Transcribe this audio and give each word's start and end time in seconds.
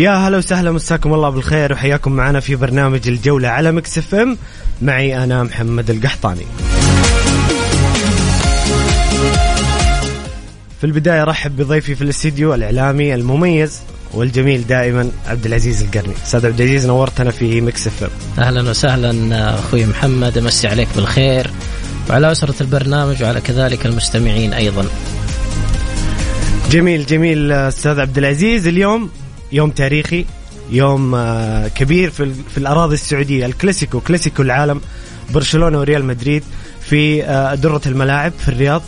يا 0.00 0.10
هلا 0.10 0.36
وسهلا 0.36 0.72
مساكم 0.72 1.14
الله 1.14 1.30
بالخير 1.30 1.72
وحياكم 1.72 2.12
معنا 2.12 2.40
في 2.40 2.56
برنامج 2.56 3.08
الجولة 3.08 3.48
على 3.48 3.72
Mix 3.72 3.98
FM. 3.98 4.38
معي 4.82 5.24
أنا 5.24 5.42
محمد 5.42 5.90
القحطاني. 5.90 6.46
في 10.80 10.84
البداية 10.84 11.24
رحب 11.24 11.56
بضيفي 11.56 11.94
في 11.94 12.02
الاستديو 12.02 12.54
الإعلامي 12.54 13.14
المميز 13.14 13.80
والجميل 14.14 14.66
دائما 14.66 15.10
عبد 15.26 15.46
العزيز 15.46 15.82
القرني. 15.82 16.14
أستاذ 16.26 16.46
عبد 16.46 16.60
العزيز 16.60 16.86
نورتنا 16.86 17.30
في 17.30 17.60
Mix 17.60 17.86
FM. 17.86 18.10
أهلا 18.44 18.70
وسهلا 18.70 19.54
أخوي 19.58 19.86
محمد 19.86 20.38
أمسي 20.38 20.68
عليك 20.68 20.88
بالخير. 20.96 21.50
وعلى 22.10 22.32
أسرة 22.32 22.54
البرنامج 22.60 23.22
وعلى 23.22 23.40
كذلك 23.40 23.86
المستمعين 23.86 24.52
أيضا. 24.52 24.86
جميل 26.70 27.06
جميل 27.06 27.52
أستاذ 27.52 28.00
عبد 28.00 28.18
العزيز 28.18 28.66
اليوم 28.66 29.10
يوم 29.52 29.70
تاريخي 29.70 30.24
يوم 30.70 31.14
آه، 31.14 31.68
كبير 31.68 32.10
في 32.10 32.32
في 32.50 32.58
الأراضي 32.58 32.94
السعودية 32.94 33.46
الكلاسيكو 33.46 34.00
كلاسيكو 34.00 34.42
العالم 34.42 34.80
برشلونة 35.34 35.78
وريال 35.78 36.04
مدريد 36.04 36.42
في 36.80 37.24
آه، 37.24 37.54
درة 37.54 37.80
الملاعب 37.86 38.32
في 38.38 38.48
الرياض 38.48 38.82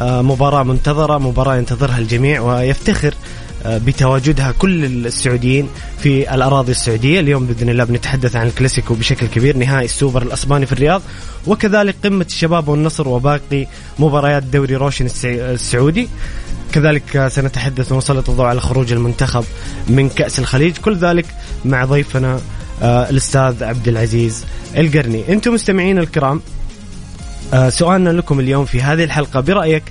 آه، 0.00 0.22
مباراة 0.22 0.62
منتظرة 0.62 1.18
مباراة 1.18 1.56
ينتظرها 1.56 1.98
الجميع 1.98 2.40
ويفتخر 2.40 3.14
بتواجدها 3.66 4.52
كل 4.58 4.84
السعوديين 5.06 5.68
في 5.98 6.34
الأراضي 6.34 6.72
السعودية، 6.72 7.20
اليوم 7.20 7.46
بإذن 7.46 7.68
الله 7.68 7.84
بنتحدث 7.84 8.36
عن 8.36 8.46
الكلاسيكو 8.46 8.94
بشكل 8.94 9.26
كبير 9.26 9.56
نهائي 9.56 9.84
السوبر 9.84 10.22
الأسباني 10.22 10.66
في 10.66 10.72
الرياض 10.72 11.02
وكذلك 11.46 11.96
قمة 12.04 12.24
الشباب 12.24 12.68
والنصر 12.68 13.08
وباقي 13.08 13.66
مباريات 13.98 14.42
دوري 14.42 14.76
روشن 14.76 15.08
السعودي. 15.24 16.08
كذلك 16.72 17.28
سنتحدث 17.28 17.92
ونسلط 17.92 18.30
الضوء 18.30 18.46
على 18.46 18.60
خروج 18.60 18.92
المنتخب 18.92 19.44
من 19.88 20.08
كأس 20.08 20.38
الخليج. 20.38 20.76
كل 20.76 20.96
ذلك 20.96 21.26
مع 21.64 21.84
ضيفنا 21.84 22.40
آه، 22.82 23.10
الأستاذ 23.10 23.64
عبد 23.64 23.88
العزيز 23.88 24.44
القرني. 24.76 25.32
أنتم 25.32 25.54
مستمعين 25.54 25.98
الكرام 25.98 26.40
آه، 27.54 27.68
سؤالنا 27.68 28.10
لكم 28.10 28.40
اليوم 28.40 28.64
في 28.64 28.82
هذه 28.82 29.04
الحلقة. 29.04 29.40
برأيك 29.40 29.82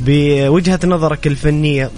بوجهة 0.00 0.80
نظرك 0.84 1.26
الفنية 1.26 1.90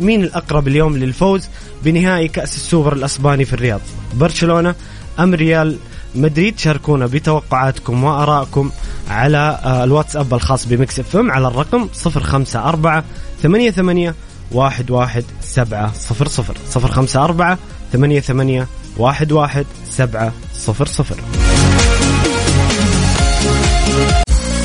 مين 0.00 0.24
الأقرب 0.24 0.68
اليوم 0.68 0.96
للفوز 0.96 1.48
بنهائي 1.84 2.28
كأس 2.28 2.56
السوبر 2.56 2.92
الأسباني 2.92 3.44
في 3.44 3.52
الرياض؟ 3.52 3.80
برشلونة 4.14 4.74
أم 5.18 5.34
ريال 5.34 5.76
مدريد؟ 6.14 6.58
شاركونا 6.58 7.06
بتوقعاتكم 7.06 8.04
وآرائكم 8.04 8.70
على 9.08 9.58
آه، 9.64 9.84
الواتساب 9.84 10.34
الخاص 10.34 10.66
ب 10.66 10.98
Mix 10.98 11.16
FM 11.16 11.30
على 11.30 11.48
الرقم 11.48 11.88
054 12.06 13.02
ثمانية 13.44 13.70
ثمانية 13.70 14.14
واحد 14.52 14.90
واحد 14.90 15.24
سبعة 15.40 15.92
صفر 15.92 16.28
صفر 16.28 16.56
صفر 16.70 16.88
خمسة 16.88 17.24
أربعة 17.24 17.58
ثمانية 17.92 18.20
ثمانية 18.20 18.66
واحد 18.96 19.32
واحد 19.32 19.66
سبعة 19.90 20.32
صفر 20.54 20.86
صفر. 20.86 21.16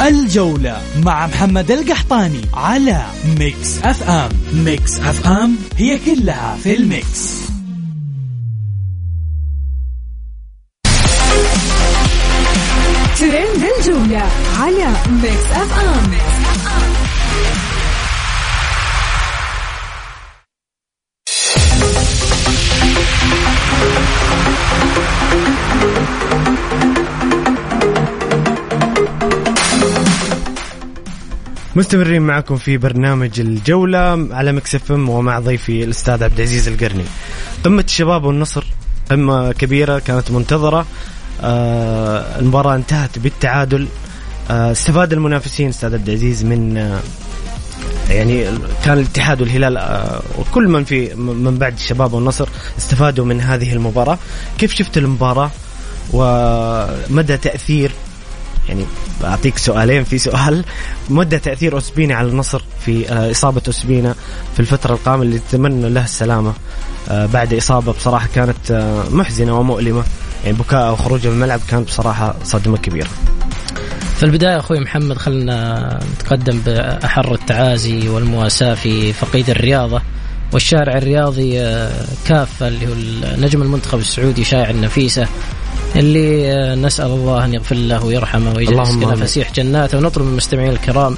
الجولة 0.07 0.81
مع 1.05 1.27
محمد 1.27 1.71
القحطاني 1.71 2.41
على 2.53 3.05
Mix 3.39 3.79
FM. 3.83 4.29
Mix 4.53 4.99
FM 4.99 5.55
هي 5.77 5.99
كلها 6.05 6.57
في 6.63 6.75
ال 6.75 6.88
mix. 6.88 7.39
ترند 13.19 13.63
الجولة 13.79 14.23
على 14.59 14.87
Mix 15.21 15.51
FM, 15.51 16.09
Mix 16.09 16.38
مستمرين 31.79 32.21
معكم 32.21 32.57
في 32.57 32.77
برنامج 32.77 33.39
الجولة 33.39 34.27
على 34.31 34.51
Mix 34.51 34.91
FM 34.91 35.09
ومع 35.09 35.39
ضيفي 35.39 35.83
الأستاذ 35.83 36.23
عبد 36.23 36.39
العزيز 36.39 36.67
القرني. 36.67 37.03
قمة 37.63 37.81
الشباب 37.81 38.23
والنصر 38.23 38.65
قمة 39.11 39.51
كبيرة 39.51 39.99
كانت 39.99 40.31
منتظرة. 40.31 40.85
آه 41.41 42.39
المباراة 42.39 42.75
انتهت 42.75 43.19
بالتعادل. 43.19 43.87
آه 44.51 44.71
استفاد 44.71 45.13
المنافسين 45.13 45.69
أستاذ 45.69 45.93
عبد 45.93 46.09
العزيز 46.09 46.43
من 46.43 46.77
آه 46.77 46.99
يعني 48.09 48.45
كان 48.85 48.97
الاتحاد 48.97 49.41
والهلال 49.41 49.77
آه 49.77 50.21
وكل 50.39 50.67
من 50.67 50.83
في 50.83 51.15
من 51.15 51.57
بعد 51.57 51.73
الشباب 51.73 52.13
والنصر 52.13 52.47
استفادوا 52.77 53.25
من 53.25 53.41
هذه 53.41 53.73
المباراة. 53.73 54.17
كيف 54.57 54.73
شفت 54.73 54.97
المباراة؟ 54.97 55.51
ومدى 56.13 57.37
تأثير؟ 57.37 57.91
يعني 58.69 58.85
أعطيك 59.23 59.57
سؤالين 59.57 60.03
في 60.03 60.17
سؤال. 60.17 60.65
مدى 61.09 61.39
تأثير 61.39 61.73
اوسبينا 61.73 62.15
على 62.15 62.27
النصر 62.27 62.61
في 62.85 63.09
آه، 63.09 63.31
إصابة 63.31 63.61
اوسبينا 63.67 64.15
في 64.53 64.59
الفترة 64.59 64.93
القادمه 64.93 65.23
اللي 65.23 65.35
نتمنى 65.37 65.89
له 65.89 66.03
السلامة. 66.03 66.53
آه، 67.09 67.25
بعد 67.25 67.53
إصابة 67.53 67.93
بصراحة 67.93 68.27
كانت 68.35 68.71
آه، 68.71 69.03
محزنة 69.09 69.59
ومؤلمة. 69.59 70.03
يعني 70.45 70.57
بكاء 70.57 70.91
وخروجه 70.93 71.27
من 71.27 71.33
الملعب 71.33 71.59
كانت 71.67 71.87
بصراحة 71.87 72.35
صدمة 72.43 72.77
كبيرة. 72.77 73.09
في 74.15 74.23
البداية 74.23 74.59
أخوي 74.59 74.79
محمد 74.79 75.17
خلنا 75.17 75.99
نتقدم 76.13 76.59
بأحر 76.65 77.33
التعازي 77.33 78.09
والمواساة 78.09 78.73
في 78.73 79.13
فقيد 79.13 79.49
الرياضة. 79.49 80.01
والشارع 80.53 80.97
الرياضي 80.97 81.51
كافة 82.27 82.67
اللي 82.67 82.87
هو 82.87 82.93
نجم 83.37 83.61
المنتخب 83.61 83.99
السعودي 83.99 84.43
شايع 84.43 84.69
النفيسة 84.69 85.27
اللي 85.95 86.51
آه، 86.51 86.75
نسأل 86.75 87.05
الله 87.05 87.45
أن 87.45 87.53
يغفر 87.53 87.75
له 87.75 88.05
ويرحمه 88.05 88.53
ويجعل 88.55 88.83
يسكنه 88.83 89.15
فسيح 89.15 89.51
جناته 89.53 89.97
ونطلب 89.97 90.23
من 90.23 90.31
المستمعين 90.31 90.71
الكرام 90.71 91.17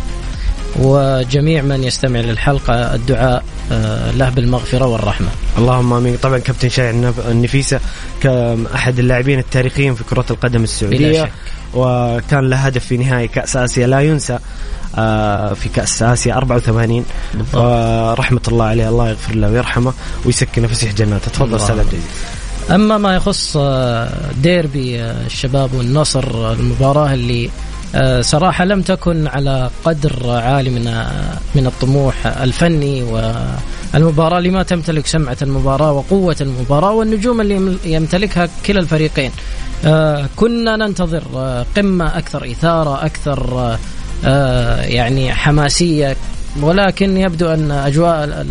وجميع 0.76 1.62
من 1.62 1.84
يستمع 1.84 2.20
للحلقة 2.20 2.96
الدعاء 2.96 3.44
آه، 3.72 4.12
له 4.12 4.30
بالمغفرة 4.30 4.86
والرحمة. 4.86 5.28
اللهم 5.58 5.94
آمين. 5.94 6.18
طبعا 6.18 6.38
كابتن 6.38 6.70
شايع 6.70 7.12
النفيسة 7.30 7.80
كأحد 8.22 9.00
اللاعبين 9.00 9.40
التاريخيين 9.40 9.96
في 9.96 10.04
كرة 10.04 10.26
القدم 10.32 10.64
السعودية. 10.64 11.32
وكان 11.74 12.50
له 12.50 12.58
هدف 12.58 12.86
في 12.86 12.98
نهائي 12.98 13.28
كأس 13.28 13.56
آسيا 13.56 13.88
لا 13.88 14.02
ينسى 14.02 14.40
آه، 14.98 15.54
في 15.54 15.70
كأس 15.70 16.04
آسيا 16.04 16.34
84 16.34 17.06
ورحمة 17.54 18.42
الله 18.48 18.66
عليه. 18.66 18.90
الله 18.90 19.10
يغفر 19.10 19.36
له 19.36 19.52
ويرحمه 19.52 19.94
ويسكنه 20.26 20.68
فسيح 20.68 20.94
جناته. 20.94 21.32
تفضل 21.32 21.62
عبد 21.62 21.72
العزيز. 21.72 22.02
أما 22.69 22.98
ما 22.98 23.16
يخص 23.16 23.58
آه، 23.58 24.10
ديربي 24.44 25.02
آه، 25.02 25.25
الشباب 25.25 25.74
والنصر 25.74 26.52
المباراة 26.52 27.13
اللي 27.13 27.50
آه، 27.96 28.22
صراحة 28.22 28.66
لم 28.66 28.81
تكن 28.81 29.28
على 29.28 29.69
قدر 29.84 30.30
عالي 30.30 30.69
من 30.69 31.04
من 31.56 31.68
الطموح 31.68 32.28
الفني 32.28 33.04
والمباراة 33.04 34.40
لما 34.40 34.63
تمتلك 34.63 35.08
سمعة 35.08 35.38
المباراة 35.42 35.92
وقوة 35.92 36.36
المباراة 36.42 36.92
والنجوم 36.92 37.42
اللي 37.42 37.78
يمتلكها 37.86 38.50
كلا 38.66 38.80
الفريقين. 38.80 39.31
آه، 39.86 40.30
كنا 40.36 40.75
ننتظر 40.75 41.24
آه، 41.36 41.66
قمة 41.78 42.18
أكثر 42.18 42.52
إثارة 42.52 43.06
أكثر 43.06 43.78
يعني 44.84 45.34
حماسية 45.34 46.16
ولكن 46.62 47.18
يبدو 47.18 47.48
أن 47.48 47.72
أجواء 47.72 48.46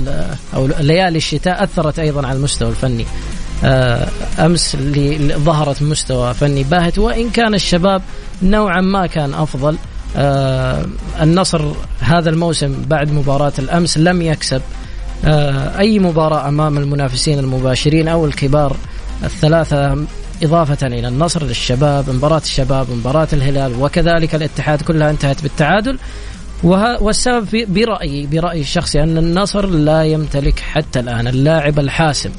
أو 0.54 0.66
ليالي 0.66 1.18
الشتاء 1.18 1.64
أثرت 1.64 1.98
أيضا 1.98 2.26
على 2.26 2.36
المستوى 2.38 2.68
الفني. 2.70 3.02
آه، 3.02 3.39
أمس 3.64 4.74
اللي 4.74 5.34
ظهرت 5.34 5.82
مستوى 5.82 6.34
فني 6.34 6.64
باهت 6.64 6.98
وإن 6.98 7.30
كان 7.30 7.54
الشباب 7.54 8.02
نوعا 8.42 8.80
ما 8.80 9.06
كان 9.06 9.34
أفضل 9.34 9.76
آه، 10.16 10.86
النصر 11.20 11.72
هذا 12.00 12.30
الموسم 12.30 12.82
بعد 12.88 13.12
مباراة 13.12 13.52
الأمس 13.58 13.98
لم 13.98 14.22
يكسب 14.22 14.62
آه، 15.24 15.78
أي 15.78 15.98
مباراة 15.98 16.48
أمام 16.48 16.78
المنافسين 16.78 17.38
المباشرين 17.38 18.08
أو 18.08 18.26
الكبار 18.26 18.76
الثلاثة 19.24 20.04
إضافة 20.42 20.86
إلى 20.86 21.08
النصر 21.08 21.44
للشباب 21.44 22.10
مباراة 22.10 22.38
الشباب 22.38 22.90
مباراة 22.90 23.28
الهلال 23.32 23.82
وكذلك 23.82 24.34
الاتحاد 24.34 24.82
كلها 24.82 25.10
انتهت 25.10 25.42
بالتعادل. 25.42 25.98
والسبب 26.62 27.74
برأيي 27.74 28.26
برأيي 28.26 28.60
الشخصي 28.60 29.02
أن 29.02 29.18
النصر 29.18 29.66
لا 29.66 30.04
يمتلك 30.04 30.60
حتى 30.60 31.00
الآن 31.00 31.28
اللاعب 31.28 31.78
الحاسم. 31.78 32.30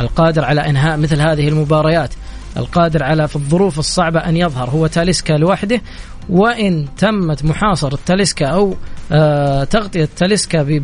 القادر 0.00 0.44
على 0.44 0.60
إنهاء 0.60 0.96
مثل 0.96 1.20
هذه 1.20 1.48
المباريات 1.48 2.14
القادر 2.56 3.02
على 3.02 3.28
في 3.28 3.36
الظروف 3.36 3.78
الصعبة 3.78 4.20
أن 4.20 4.36
يظهر 4.36 4.70
هو 4.70 4.86
تاليسكا 4.86 5.32
لوحده 5.32 5.80
وإن 6.28 6.86
تمت 6.98 7.44
محاصرة 7.44 7.98
تاليسكا 8.06 8.46
أو 8.46 8.76
آه 9.12 9.64
تغطية 9.64 10.08
تاليسكا 10.16 10.80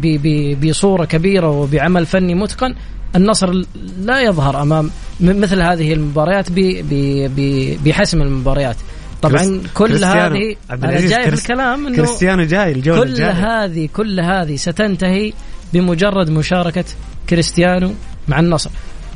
بصورة 0.62 1.04
كبيرة 1.04 1.50
وبعمل 1.50 2.06
فني 2.06 2.34
متقن 2.34 2.74
النصر 3.16 3.52
لا 4.00 4.20
يظهر 4.20 4.62
أمام 4.62 4.90
مثل 5.20 5.62
هذه 5.62 5.92
المباريات 5.92 6.46
بحسم 7.84 8.22
المباريات 8.22 8.76
طبعا 9.22 9.60
كل 9.74 10.04
هذه 10.04 10.56
أنا 10.70 11.00
جاي 11.00 11.30
في 11.30 11.34
الكلام 11.34 11.86
إنه 11.86 11.96
كريستيانو 11.96 12.42
جاي 12.42 12.72
الجولة 12.72 13.00
كل 13.00 13.08
الجاي. 13.08 13.30
هذه 13.30 13.88
كل 13.92 14.20
هذه 14.20 14.56
ستنتهي 14.56 15.32
بمجرد 15.72 16.30
مشاركة 16.30 16.84
كريستيانو 17.28 17.92
مع 18.28 18.40
النصر 18.40 18.70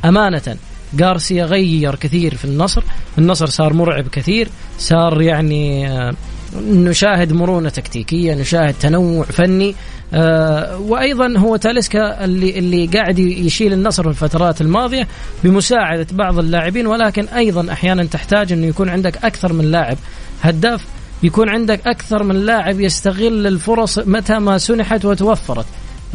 أمانة. 0.05 0.57
غارسيا 1.01 1.45
غير 1.45 1.95
كثير 1.95 2.35
في 2.35 2.45
النصر 2.45 2.83
النصر 3.17 3.45
صار 3.45 3.73
مرعب 3.73 4.07
كثير 4.07 4.49
صار 4.77 5.21
يعني 5.21 5.91
آه، 5.91 6.13
نشاهد 6.55 7.33
مرونة 7.33 7.69
تكتيكية 7.69 8.33
نشاهد 8.33 8.73
تنوع 8.79 9.23
فني 9.23 9.75
آه 10.13 10.77
وأيضا 10.77 11.37
هو 11.37 11.55
تاليسكا 11.55 12.25
اللي 12.25 12.59
اللي 12.59 12.85
قاعد 12.85 13.19
يشيل 13.19 13.73
النصر 13.73 14.03
في 14.03 14.09
الفترات 14.09 14.61
الماضية 14.61 15.07
بمساعدة 15.43 16.07
بعض 16.11 16.39
اللاعبين 16.39 16.87
ولكن 16.87 17.25
أيضا 17.27 17.73
أحيانا 17.73 18.03
تحتاج 18.03 18.51
أنه 18.51 18.67
يكون 18.67 18.89
عندك 18.89 19.25
أكثر 19.25 19.53
من 19.53 19.71
لاعب. 19.71 19.97
هداف 20.41 20.85
يكون 21.23 21.49
عندك 21.49 21.87
أكثر 21.87 22.23
من 22.23 22.45
لاعب 22.45 22.79
يستغل 22.79 23.47
الفرص 23.47 23.99
متى 23.99 24.39
ما 24.39 24.57
سنحت 24.57 25.05
وتوفرت. 25.05 25.65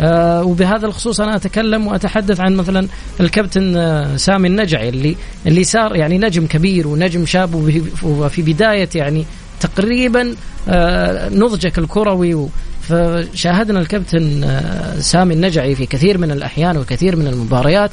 وبهذا 0.01 0.87
الخصوص 0.87 1.21
أنا 1.21 1.37
أتكلم 1.37 1.87
وأتحدث 1.87 2.41
عن 2.41 2.55
مثلا 2.55 2.89
الكابتن 3.21 3.77
آه 3.77 4.17
سامي 4.17 4.49
النجعي 4.49 4.89
اللي 4.89 5.17
اللي 5.47 5.65
صار 5.65 5.97
يعني 5.97 6.19
نجم 6.19 6.47
كبير 6.47 6.89
ونجم 6.89 7.27
شاب 7.27 7.55
وفي 8.03 8.43
بداية 8.43 8.89
يعني 8.95 9.25
تقريبا 9.61 10.35
آه 10.69 11.29
نضجك 11.29 11.79
الكروي 11.79 12.49
فشاهدنا 12.83 13.81
الكابتن 13.81 14.45
آه 14.45 15.01
سامي 15.01 15.35
النجعي 15.35 15.75
في 15.75 15.87
كثير 15.87 16.19
من 16.19 16.31
الأحيان 16.31 16.77
وكثير 16.77 17.17
من 17.17 17.27
المباريات. 17.27 17.91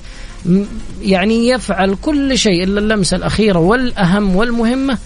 يعني 1.01 1.49
يفعل 1.49 1.95
كل 2.01 2.37
شيء 2.37 2.63
إلا 2.63 2.79
اللمسة 2.79 3.17
الأخيرة 3.17 3.59
والأهم 3.59 4.35
والمهمة 4.35 4.97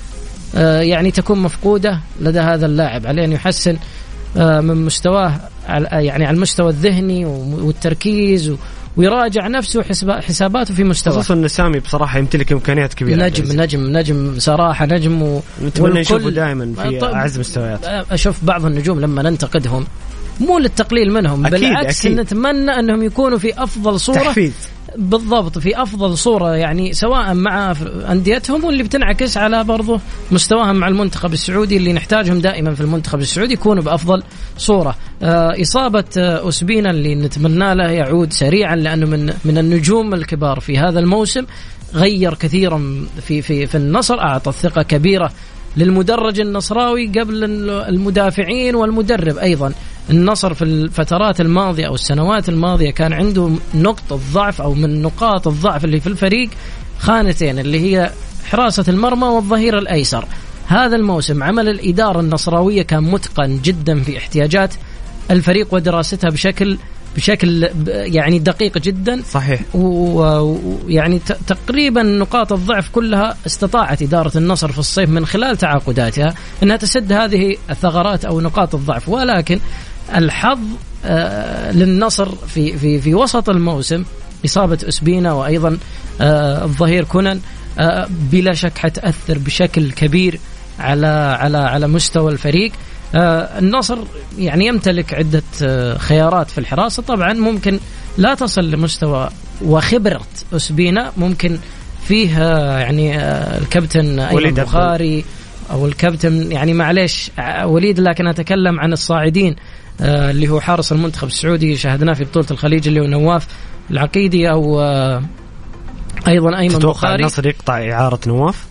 آه، 0.56 0.82
يعني 0.82 1.12
تكون 1.12 1.40
مفقودة 1.40 2.00
لدى 2.22 2.40
هذا 2.40 2.66
اللاعب 2.66 3.08
عليه 3.08 3.26
أن 3.26 3.32
يحسن 3.32 3.72
آه، 3.72 3.78
من 4.36 4.86
مستواه 4.86 5.40
يعني 5.92 6.26
على 6.26 6.36
المستوى 6.36 6.70
الذهني 6.70 7.26
والتركيز 7.26 8.54
ويراجع 8.98 9.48
نفسه 9.48 9.84
حساباته 10.22 10.74
في 10.74 10.84
مستواه. 10.84 11.14
خصوصا 11.14 11.34
إن 11.34 11.48
سامي 11.48 11.80
بصراحة 11.80 12.20
يمتلك 12.20 12.52
إمكانيات 12.52 12.94
كبيرة. 12.94 13.26
نجم 13.26 13.62
نجم 13.62 13.98
نجم 13.98 14.40
صراحة 14.40 14.86
نجم 14.86 15.22
و... 15.22 15.42
نتمنى 15.66 16.00
نشوفه 16.00 16.30
دائما 16.30 16.74
في 16.84 17.04
أعز 17.04 17.40
مستويات 17.40 17.86
أشوف 17.86 18.44
بعض 18.44 18.66
النجوم 18.66 19.00
لما 19.00 19.22
ننتقدهم 19.22 19.86
مو 20.40 20.60
للتقليل 20.60 21.12
منهم 21.12 21.46
أكيد 21.46 21.60
بالعكس 21.60 22.06
أكيد. 22.06 22.20
نتمنى 22.20 22.72
أنهم 22.72 23.04
يكونوا 23.04 23.38
في 23.38 23.64
أفضل 23.64 24.00
صورة 24.00 24.16
تحفيز. 24.16 24.54
بالضبط 24.98 25.58
في 25.58 25.82
أفضل 25.82 26.18
صورة 26.18 26.56
يعني 26.56 26.94
سواء 26.94 27.34
مع 27.34 27.74
أنديتهم 28.10 28.64
واللي 28.64 28.84
بتنعكس 28.84 29.38
على 29.38 29.64
برضه 29.64 30.00
مستواهم 30.32 30.76
مع 30.76 30.88
المنتخب 30.88 31.34
السعودي 31.34 31.78
اللي 31.78 31.94
نحتاجهم 31.94 32.40
دائما 32.40 32.76
في 32.76 32.82
المنتخب 32.82 33.20
السعودي 33.20 33.54
يكونوا 33.54 33.84
بأفضل 33.84 34.24
صورة. 34.58 34.96
آه 35.24 35.62
إصابة 35.62 36.06
آه 36.18 36.50
اسبينا 36.50 36.90
اللي 36.90 37.16
نتمنى 37.16 37.76
له 37.76 37.92
يعود 37.92 38.34
سريعا 38.34 38.76
لأنه 38.76 39.06
من 39.06 39.34
من 39.46 39.58
النجوم 39.58 40.14
الكبار 40.14 40.60
في 40.60 40.78
هذا 40.78 41.00
الموسم 41.00 41.46
غير 41.94 42.34
كثيرا 42.34 43.06
في 43.22 43.42
في 43.42 43.66
في 43.66 43.76
النصر 43.76 44.20
أعطى 44.20 44.52
ثقه 44.52 44.82
كبيرة 44.82 45.32
للمدرج 45.78 46.40
النصراوي 46.40 47.08
قبل 47.08 47.44
المدافعين 47.70 48.76
والمدرب 48.76 49.38
أيضا 49.38 49.74
النصر 50.10 50.54
في 50.54 50.62
الفترات 50.62 51.42
الماضية 51.42 51.88
أو 51.88 51.96
السنوات 51.96 52.50
الماضية 52.50 52.92
كان 52.92 53.14
عنده 53.14 53.52
نقطة 53.76 54.20
ضعف 54.34 54.62
أو 54.62 54.74
من 54.74 55.02
نقاط 55.02 55.48
الضعف 55.48 55.86
اللي 55.86 56.00
في 56.00 56.08
الفريق 56.08 56.50
خانتين 57.00 57.60
اللي 57.60 57.80
هي 57.80 58.12
حراسة 58.46 58.86
المرمى 58.88 59.28
والظهير 59.28 59.78
الأيسر. 59.78 60.26
هذا 60.68 60.96
الموسم 60.96 61.44
عمل 61.44 61.70
الإدارة 61.70 62.20
النصراوية 62.20 62.82
كان 62.82 63.04
متقن 63.04 63.60
جدا 63.62 64.04
في 64.04 64.18
احتياجات 64.18 64.74
الفريق 65.32 65.74
ودراستها 65.74 66.30
بشكل 66.30 66.78
بشكل 67.16 67.70
يعني 67.88 68.40
دقيق 68.40 68.78
جدا. 68.78 69.22
صحيح. 69.32 69.62
ويعني 69.76 71.20
تقريبا 71.48 72.04
نقاط 72.04 72.54
الضعف 72.54 72.90
كلها 72.90 73.38
استطاعت 73.46 74.02
إدارة 74.02 74.38
النصر 74.38 74.72
في 74.72 74.80
الصيف 74.80 75.10
من 75.10 75.26
خلال 75.26 75.58
تعاقداتها 75.58 76.34
أنها 76.64 76.78
تسد 76.78 77.12
هذه 77.12 77.56
الثغرات 77.70 78.26
أو 78.26 78.42
نقاط 78.42 78.76
الضعف. 78.76 79.10
ولكن 79.10 79.60
الحظ 80.16 80.60
آه، 81.06 81.72
للنصر 81.72 82.36
في 82.36 82.78
في 82.78 83.02
في 83.02 83.16
وسط 83.16 83.50
الموسم 83.50 84.04
إصابة 84.46 84.78
أسبينا 84.88 85.34
وأيضا 85.34 85.78
آه، 86.22 86.64
الظهير 86.64 87.04
كونان 87.04 87.40
آه، 87.80 88.08
بلا 88.32 88.54
شك 88.54 88.78
حتأثر 88.78 89.38
بشكل 89.38 89.92
كبير 89.92 90.40
على 90.80 91.08
على 91.40 91.58
على 91.58 91.88
مستوى 91.88 92.32
الفريق. 92.32 92.72
النصر 93.16 93.98
يعني 94.38 94.66
يمتلك 94.66 95.14
عدة 95.14 95.44
آه 95.64 95.98
خيارات 95.98 96.50
في 96.50 96.58
الحراسة. 96.58 97.04
طبعا 97.04 97.34
ممكن 97.34 97.80
لا 98.18 98.34
تصل 98.36 98.72
لمستوى 98.72 99.30
وخبرة 99.62 100.22
أسبينا 100.54 101.12
ممكن 101.18 101.58
فيه 102.08 102.40
يعني 102.80 103.20
الكابتن 103.58 104.20
أيمن 104.20 104.46
البخاري 104.46 105.26
أو 105.72 105.88
الكابتن 105.88 106.52
يعني 106.52 106.74
معليش 106.74 107.32
وليد 107.64 108.00
لكن 108.00 108.28
أتكلم 108.28 108.80
عن 108.80 108.94
الصاعدين. 108.94 109.56
اللي 110.02 110.48
هو 110.48 110.60
حارس 110.60 110.92
المنتخب 110.92 111.28
السعودي 111.28 111.78
شاهدناه 111.78 112.14
في 112.14 112.24
بطولة 112.24 112.48
الخليج 112.52 112.88
اللي 112.88 113.00
هو 113.00 113.06
نواف 113.06 113.48
العقيدي 113.92 114.50
أو 114.50 114.82
آه 114.82 115.24
أيضا 116.28 116.58
أيمن 116.58 116.80
تتوقع 116.80 117.16
النصر 117.16 117.48
يقطع 117.48 117.92
إعارة 117.92 118.20
نواف؟ 118.28 118.66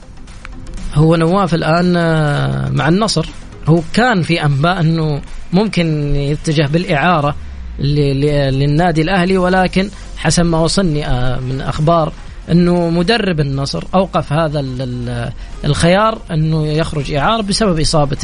هو 0.94 1.16
نواف 1.16 1.54
الآن 1.54 1.96
آه، 1.96 2.70
مع 2.70 2.88
النصر 2.88 3.26
هو 3.66 3.80
كان 3.92 4.22
في 4.22 4.44
أنباء 4.44 4.80
أنه 4.80 5.20
ممكن 5.52 6.16
يتجه 6.16 6.68
بالإعارة 6.72 7.34
للنادي 7.78 9.02
الأهلي 9.02 9.38
ولكن 9.38 9.90
حسب 10.16 10.44
ما 10.44 10.58
وصلني 10.58 11.06
آه، 11.06 11.40
من 11.40 11.60
أخبار 11.60 12.12
أنه 12.50 12.90
مدرب 12.90 13.40
النصر 13.40 13.84
أوقف 13.94 14.32
هذا 14.32 14.64
الخيار 15.64 16.18
أنه 16.30 16.66
يخرج 16.66 17.12
إعارة 17.12 17.42
بسبب 17.42 17.80
إصابة 17.80 18.16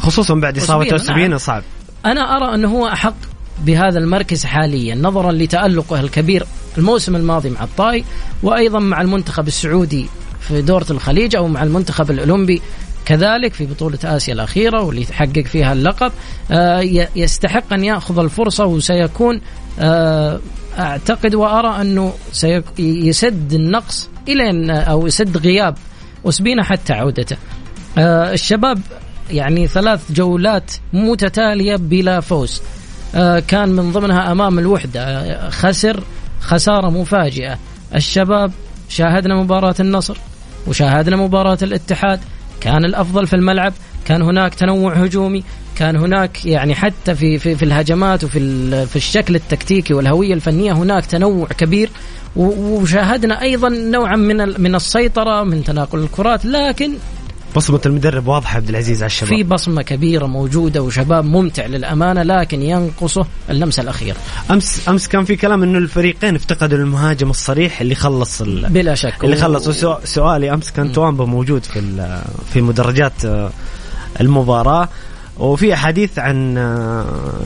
خصوصا 0.00 0.34
بعد 0.34 0.58
إصابة 0.58 0.92
اوسبينا 0.92 1.28
نعم. 1.28 1.38
صعب 1.38 1.62
أنا 2.06 2.36
أرى 2.36 2.54
أنه 2.54 2.68
هو 2.68 2.86
أحق 2.88 3.14
بهذا 3.64 3.98
المركز 3.98 4.44
حاليا 4.44 4.94
نظرا 4.94 5.32
لتألقه 5.32 6.00
الكبير 6.00 6.46
الموسم 6.78 7.16
الماضي 7.16 7.50
مع 7.50 7.64
الطاي 7.64 8.04
وأيضا 8.42 8.78
مع 8.78 9.00
المنتخب 9.00 9.48
السعودي 9.48 10.06
في 10.40 10.62
دورة 10.62 10.86
الخليج 10.90 11.36
أو 11.36 11.48
مع 11.48 11.62
المنتخب 11.62 12.10
الأولمبي 12.10 12.62
كذلك 13.08 13.54
في 13.54 13.66
بطولة 13.66 13.98
آسيا 14.04 14.34
الأخيرة 14.34 14.82
واللي 14.82 15.06
حقق 15.06 15.44
فيها 15.44 15.72
اللقب. 15.72 16.12
آه، 16.50 16.80
يستحق 17.16 17.72
أن 17.72 17.84
يأخذ 17.84 18.18
الفرصة 18.18 18.64
وسيكون 18.64 19.40
آه، 19.80 20.40
أعتقد 20.78 21.34
وأرى 21.34 21.80
أنه 21.80 22.12
سيسد 22.32 23.52
النقص 23.52 24.08
إلى 24.28 24.72
أو 24.72 25.06
يسد 25.06 25.36
غياب 25.36 25.76
أسبينا 26.26 26.64
حتى 26.64 26.92
عودته. 26.92 27.36
آه، 27.98 28.32
الشباب 28.32 28.80
يعني 29.30 29.66
ثلاث 29.66 30.12
جولات 30.12 30.72
متتالية 30.92 31.76
بلا 31.76 32.20
فوز. 32.20 32.62
آه، 33.14 33.38
كان 33.38 33.68
من 33.68 33.92
ضمنها 33.92 34.32
أمام 34.32 34.58
الوحدة. 34.58 35.00
آه، 35.00 35.50
خسر 35.50 36.02
خسارة 36.40 36.88
مفاجئة. 36.88 37.58
الشباب 37.94 38.52
شاهدنا 38.88 39.34
مباراة 39.34 39.74
النصر 39.80 40.16
وشاهدنا 40.66 41.16
مباراة 41.16 41.58
الاتحاد. 41.62 42.20
كان 42.60 42.84
الأفضل 42.84 43.26
في 43.26 43.36
الملعب. 43.36 43.72
كان 44.04 44.22
هناك 44.22 44.54
تنوع 44.54 44.92
هجومي. 44.92 45.44
كان 45.76 45.96
هناك 45.96 46.46
يعني 46.46 46.74
حتى 46.74 47.14
في 47.14 47.38
في, 47.38 47.54
في 47.54 47.64
الهجمات 47.64 48.24
وفي 48.24 48.38
في 48.86 48.96
الشكل 48.96 49.34
التكتيكي 49.34 49.94
والهوية 49.94 50.34
الفنية 50.34 50.72
هناك 50.72 51.06
تنوع 51.06 51.46
كبير. 51.46 51.90
وشاهدنا 52.36 53.42
أيضا 53.42 53.68
نوعا 53.68 54.16
من 54.16 54.60
من 54.60 54.74
السيطرة 54.74 55.42
من 55.42 55.64
تناقل 55.64 55.98
الكرات. 55.98 56.44
لكن 56.44 56.92
بصمة 57.56 57.80
المدرب 57.86 58.26
واضحة 58.26 58.56
عبد 58.56 58.68
العزيز 58.68 59.02
على 59.02 59.06
الشباب. 59.06 59.28
في 59.30 59.42
بصمة 59.44 59.82
كبيرة 59.82 60.26
موجودة 60.26 60.82
وشباب 60.82 61.24
ممتع 61.24 61.66
للأمانة 61.66 62.22
لكن 62.22 62.62
ينقصه 62.62 63.26
اللمسه 63.50 63.82
الاخيره 63.82 64.16
أمس 64.50 64.88
أمس 64.88 65.08
كان 65.08 65.24
في 65.24 65.36
كلام 65.36 65.62
إنه 65.62 65.78
الفريقين 65.78 66.34
افتقدوا 66.34 66.78
المهاجم 66.78 67.30
الصريح 67.30 67.80
اللي 67.80 67.94
خلص 67.94 68.40
ال... 68.42 68.68
بلا 68.70 68.94
شك. 68.94 69.24
اللي 69.24 69.36
و- 69.36 69.40
خلص. 69.40 69.68
وسو- 69.68 70.04
سؤالي 70.04 70.52
أمس 70.54 70.70
كان 70.70 70.92
توامبا 70.92 71.24
موجود 71.24 71.64
في 71.64 71.78
ال- 71.78 72.22
في 72.52 72.60
مدرجات 72.60 73.24
آه، 73.24 73.50
المباراة. 74.20 74.88
وفي 75.38 75.74
أحاديث 75.74 76.18
عن 76.18 76.58
آه، 76.58 77.04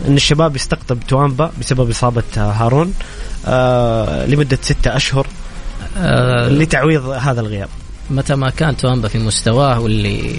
إن 0.08 0.14
الشباب 0.16 0.56
يستقطب 0.56 0.98
توامبا 1.08 1.50
بسبب 1.60 1.90
إصابة 1.90 2.22
آه، 2.38 2.40
هارون 2.52 2.92
لمدة 4.28 4.58
ستة 4.62 4.96
أشهر 4.96 5.26
آه 5.98 6.48
لتعويض 6.48 7.06
هذا 7.06 7.40
الغياب. 7.40 7.68
متى 8.12 8.34
ما 8.34 8.50
كان 8.50 8.76
توامبا 8.76 9.08
في 9.08 9.18
مستواه 9.18 9.80
واللي 9.80 10.34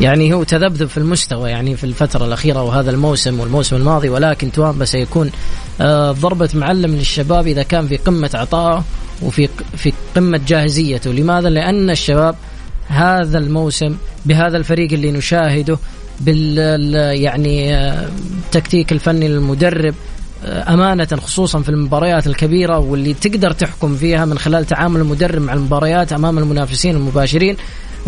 يعني 0.00 0.34
هو 0.34 0.42
تذبذب 0.42 0.88
في 0.88 0.98
المستوى 0.98 1.50
يعني 1.50 1.76
في 1.76 1.84
الفترة 1.84 2.24
الأخيرة 2.24 2.62
وهذا 2.62 2.90
الموسم 2.90 3.40
والموسم 3.40 3.76
الماضي 3.76 4.08
ولكن 4.08 4.52
توامبا 4.52 4.84
سيكون 4.84 5.30
آه، 5.80 6.12
ضربة 6.12 6.48
معلم 6.54 6.94
للشباب 6.94 7.46
إذا 7.46 7.62
كان 7.62 7.88
في 7.88 7.96
قمة 7.96 8.30
عطائه 8.34 8.84
وفي 9.22 9.48
في 9.76 9.92
قمة 10.16 10.40
جاهزيته 10.48 11.12
لماذا؟ 11.12 11.48
لأن 11.48 11.90
الشباب 11.90 12.34
هذا 12.88 13.38
الموسم 13.38 13.96
بهذا 14.26 14.56
الفريق 14.56 14.92
اللي 14.92 15.12
نشاهده 15.12 15.78
بال 16.20 16.58
ال- 16.58 17.20
يعني 17.22 17.74
آه، 17.76 18.08
التكتيك 18.46 18.92
الفني 18.92 19.28
للمدرب 19.28 19.94
آه، 20.44 20.74
أمانة 20.74 21.08
خصوصا 21.16 21.62
في 21.62 21.68
المباريات 21.68 22.26
الكبيرة 22.26 22.78
واللي 22.78 23.14
تقدر 23.14 23.52
تحكم 23.52 23.96
فيها 23.96 24.24
من 24.24 24.38
خلال 24.38 24.64
تعامل 24.64 25.00
المدرب 25.00 25.42
مع 25.42 25.52
المباريات 25.52 26.12
أمام 26.12 26.38
المنافسين 26.38 26.96
المباشرين. 26.96 27.56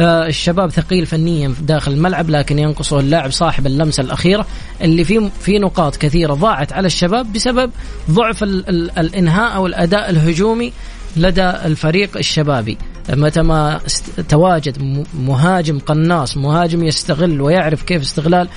آه، 0.00 0.26
الشباب 0.26 0.70
ثقيل 0.70 1.06
فنيا 1.06 1.54
داخل 1.60 1.92
الملعب 1.92 2.30
لكن 2.30 2.58
ينقصه 2.58 3.00
اللاعب 3.00 3.30
صاحب 3.30 3.66
اللمسة 3.66 4.00
الأخيرة 4.00 4.46
اللي 4.82 5.04
في 5.04 5.30
في 5.40 5.58
نقاط 5.58 5.96
كثيرة 5.96 6.34
ضاعت 6.34 6.72
على 6.72 6.86
الشباب 6.86 7.32
بسبب 7.32 7.70
ضعف 8.10 8.42
ال 8.42 8.68
ال 8.68 8.98
الإنهاء 8.98 9.56
أو 9.56 9.66
الأداء 9.66 10.10
الهجومي 10.10 10.72
لدى 11.16 11.50
الفريق 11.50 12.16
الشبابي. 12.16 12.78
متى 13.10 13.42
ما 13.42 13.80
تواجد 14.28 15.04
مهاجم 15.14 15.78
قناص 15.78 16.36
مهاجم 16.36 16.84
يستغل 16.84 17.40
ويعرف 17.40 17.82
كيف 17.82 18.02
استغلال 18.02 18.48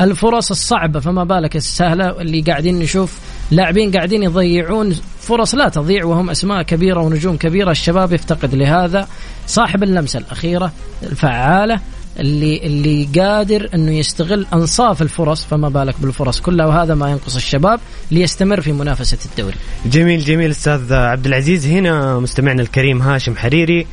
الفرص 0.00 0.50
الصعبة 0.50 1.00
فما 1.00 1.24
بالك 1.24 1.56
السهلة 1.56 2.20
اللي 2.20 2.40
قاعدين 2.40 2.78
نشوف 2.78 3.18
لاعبين 3.50 3.92
قاعدين 3.92 4.22
يضيعون 4.22 4.96
فرص 5.20 5.54
لا 5.54 5.68
تضيع 5.68 6.04
وهم 6.04 6.30
أسماء 6.30 6.62
كبيرة 6.62 7.00
ونجوم 7.00 7.36
كبيرة 7.36 7.70
الشباب 7.70 8.12
يفتقد 8.12 8.54
لهذا. 8.54 9.08
صاحب 9.46 9.82
اللمسة 9.82 10.18
الأخيرة 10.18 10.72
الفعالة 11.02 11.80
اللي 12.18 12.66
اللي 12.66 13.08
قادر 13.20 13.68
إنه 13.74 13.92
يستغل 13.92 14.46
أنصاف 14.52 15.02
الفرص 15.02 15.44
فما 15.44 15.68
بالك 15.68 15.94
بالفرص 16.00 16.40
كلها 16.40 16.66
وهذا 16.66 16.94
ما 16.94 17.10
ينقص 17.10 17.36
الشباب 17.36 17.80
ليستمر 18.10 18.60
في 18.60 18.72
منافسة 18.72 19.18
الدوري. 19.30 19.56
جميل 19.86 20.20
جميل 20.24 20.50
أستاذ 20.50 20.92
عبد 20.92 21.26
العزيز. 21.26 21.66
هنا 21.66 22.18
مستمعنا 22.18 22.62
الكريم 22.62 23.02
هاشم 23.02 23.36
حريري 23.36 23.86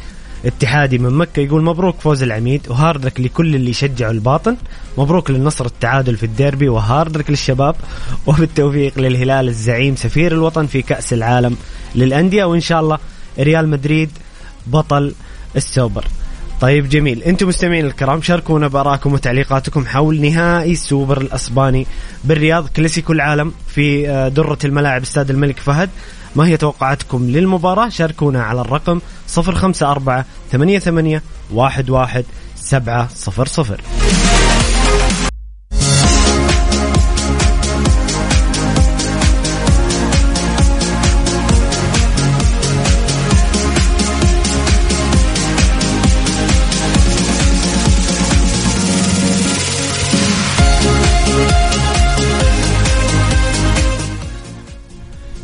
اتحادي 0.46 0.98
من 0.98 1.10
مكة 1.10 1.40
يقول 1.40 1.64
مبروك 1.64 2.00
فوز 2.00 2.24
العميد 2.24 2.62
و 2.70 2.77
hard 2.77 3.06
luck 3.06 3.20
لكل 3.20 3.56
اللي 3.56 3.70
يشجعوا 3.70 4.12
الباطن. 4.12 4.56
مبروك 4.98 5.32
للنصر 5.32 5.66
التعادل 5.66 6.18
في 6.18 6.25
الديربي 6.25 6.70
و 6.70 6.79
hard 6.79 7.18
luck 7.18 7.30
للشباب 7.30 7.75
وبالتوفيق 8.28 9.00
للهلال 9.00 9.48
الزعيم 9.48 9.96
سفير 9.96 10.32
الوطن 10.32 10.66
في 10.66 10.82
كأس 10.82 11.14
العالم 11.14 11.58
للأندية 11.96 12.46
وإن 12.46 12.60
شاء 12.60 12.80
الله 12.80 12.98
ريال 13.40 13.68
مدريد 13.70 14.10
بطل 14.68 15.14
السوبر. 15.56 16.06
طيب 16.62 16.90
جميل. 16.90 17.24
أنتم 17.24 17.48
مستمعين 17.48 17.86
الكرام 17.86 18.22
شاركونا 18.22 18.68
بارائكم 18.68 19.14
وتعليقاتكم 19.14 19.86
حول 19.86 20.22
نهائي 20.22 20.72
السوبر 20.72 21.22
الأسباني 21.22 21.88
بالرياض 22.24 22.68
كلاسيكو 22.68 23.14
العالم 23.14 23.52
في 23.68 24.10
آه، 24.10 24.28
درة 24.28 24.58
الملاعب 24.66 25.02
استاد 25.02 25.30
الملك 25.30 25.60
فهد. 25.60 25.90
ما 26.36 26.48
هي 26.48 26.58
توقعاتكم 26.58 27.30
للمباراة؟ 27.30 27.89
شاركونا 27.89 28.44
على 28.44 28.62
الرقم 28.62 29.00
054 29.38 30.24
88 30.51 31.22
11 31.58 32.24
700 32.56 34.35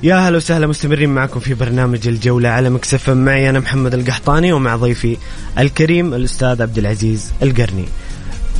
يا 0.03 0.15
هلا 0.15 0.37
وسهلا 0.37 0.67
مستمرين 0.67 1.09
معكم 1.09 1.39
في 1.39 1.53
برنامج 1.53 2.07
الجولة 2.07 2.49
على 2.49 2.69
مكسفة 2.69 3.13
معي 3.13 3.49
أنا 3.49 3.59
محمد 3.59 3.93
القحطاني 3.93 4.53
ومع 4.53 4.75
ضيفي 4.75 5.17
الكريم 5.57 6.13
الأستاذ 6.13 6.61
عبد 6.61 6.77
العزيز 6.77 7.31
القرني. 7.43 7.85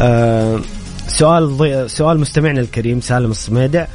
آه 0.02 0.60
سؤال 1.08 1.58
ضي... 1.58 1.88
سؤال 1.88 2.20
مستمعنا 2.20 2.62
الكريم 2.62 3.02
سالم 3.02 3.32
الصميدع 3.32 3.86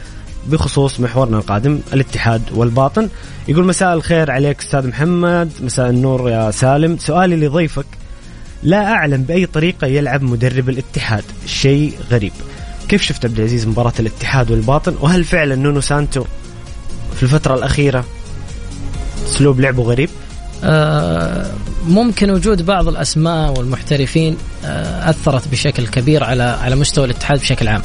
بخصوص 0.47 1.01
محورنا 1.01 1.39
القادم 1.39 1.81
الاتحاد 1.93 2.43
والباطن. 2.55 3.09
يقول 3.49 3.65
مساء 3.65 3.95
الخير 3.95 4.31
عليك 4.31 4.61
أستاذ 4.61 4.89
محمد 4.89 5.51
مساء 5.61 5.91
النور 5.91 6.31
يا 6.31 6.51
سالم. 6.51 6.99
سؤالي 6.99 7.37
لضيفك 7.37 7.87
لا 8.63 8.85
أعلم 8.85 9.23
بأي 9.23 9.47
طريقة 9.47 9.87
يلعب 9.87 10.23
مدرب 10.23 10.69
الاتحاد 10.69 11.25
شيء 11.47 11.95
غريب. 12.11 12.33
كيف 12.89 13.03
شفت 13.03 13.25
عبد 13.25 13.39
العزيز 13.39 13.67
مباراة 13.67 13.93
الاتحاد 14.01 14.51
والباطن؟ 14.51 14.95
وهل 15.01 15.25
فعلا 15.25 15.55
نونو 15.55 15.81
سانتو 15.81 16.25
في 17.17 17.23
الفترة 17.23 17.55
الأخيرة 17.55 18.05
أسلوب 19.27 19.61
لعبه 19.61 19.83
غريب؟ 19.83 20.09
آه، 20.65 21.51
ممكن 21.89 22.31
وجود 22.31 22.63
بعض 22.67 22.89
الأسماء 22.89 23.59
والمحترفين 23.59 24.37
آه، 24.65 25.11
أثرت 25.11 25.49
بشكل 25.49 25.87
كبير 25.87 26.25
على 26.25 26.43
على 26.43 26.77
مستوى 26.77 27.05
الاتحاد 27.05 27.39
بشكل 27.41 27.69
عام. 27.69 27.83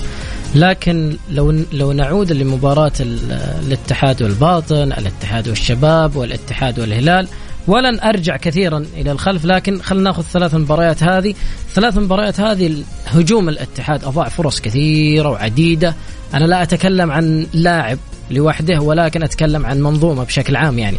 لكن 0.56 1.18
لو 1.32 1.64
لو 1.72 1.92
نعود 1.92 2.32
لمباراة 2.32 2.92
ال- 3.00 3.32
الاتحاد 3.68 4.22
والباطن، 4.22 4.92
الاتحاد 4.92 5.48
والشباب 5.48 6.16
والاتحاد 6.16 6.80
والهلال 6.80 7.28
ولن 7.68 8.00
أرجع 8.00 8.38
كثيرا 8.38 8.86
إلى 8.98 9.12
الخلف 9.12 9.46
لكن 9.46 9.82
خلينا 9.82 10.04
نأخذ 10.10 10.24
ثلاث 10.24 10.56
مباريات 10.56 11.04
هذه، 11.04 11.34
ثلاث 11.74 11.98
مباريات 11.98 12.40
هذه 12.40 12.84
هجوم 13.08 13.50
الاتحاد 13.50 14.04
أضاع 14.06 14.30
فرص 14.30 14.60
كثيرة 14.62 15.30
وعديدة، 15.30 15.96
أنا 16.34 16.46
لا 16.46 16.62
أتكلم 16.64 17.12
عن 17.12 17.48
لاعب 17.54 17.98
لوحده 18.32 18.80
ولكن 18.80 19.24
أتكلم 19.24 19.66
عن 19.66 19.82
منظومة 19.82 20.24
بشكل 20.24 20.56
عام 20.56 20.80
يعني. 20.80 20.98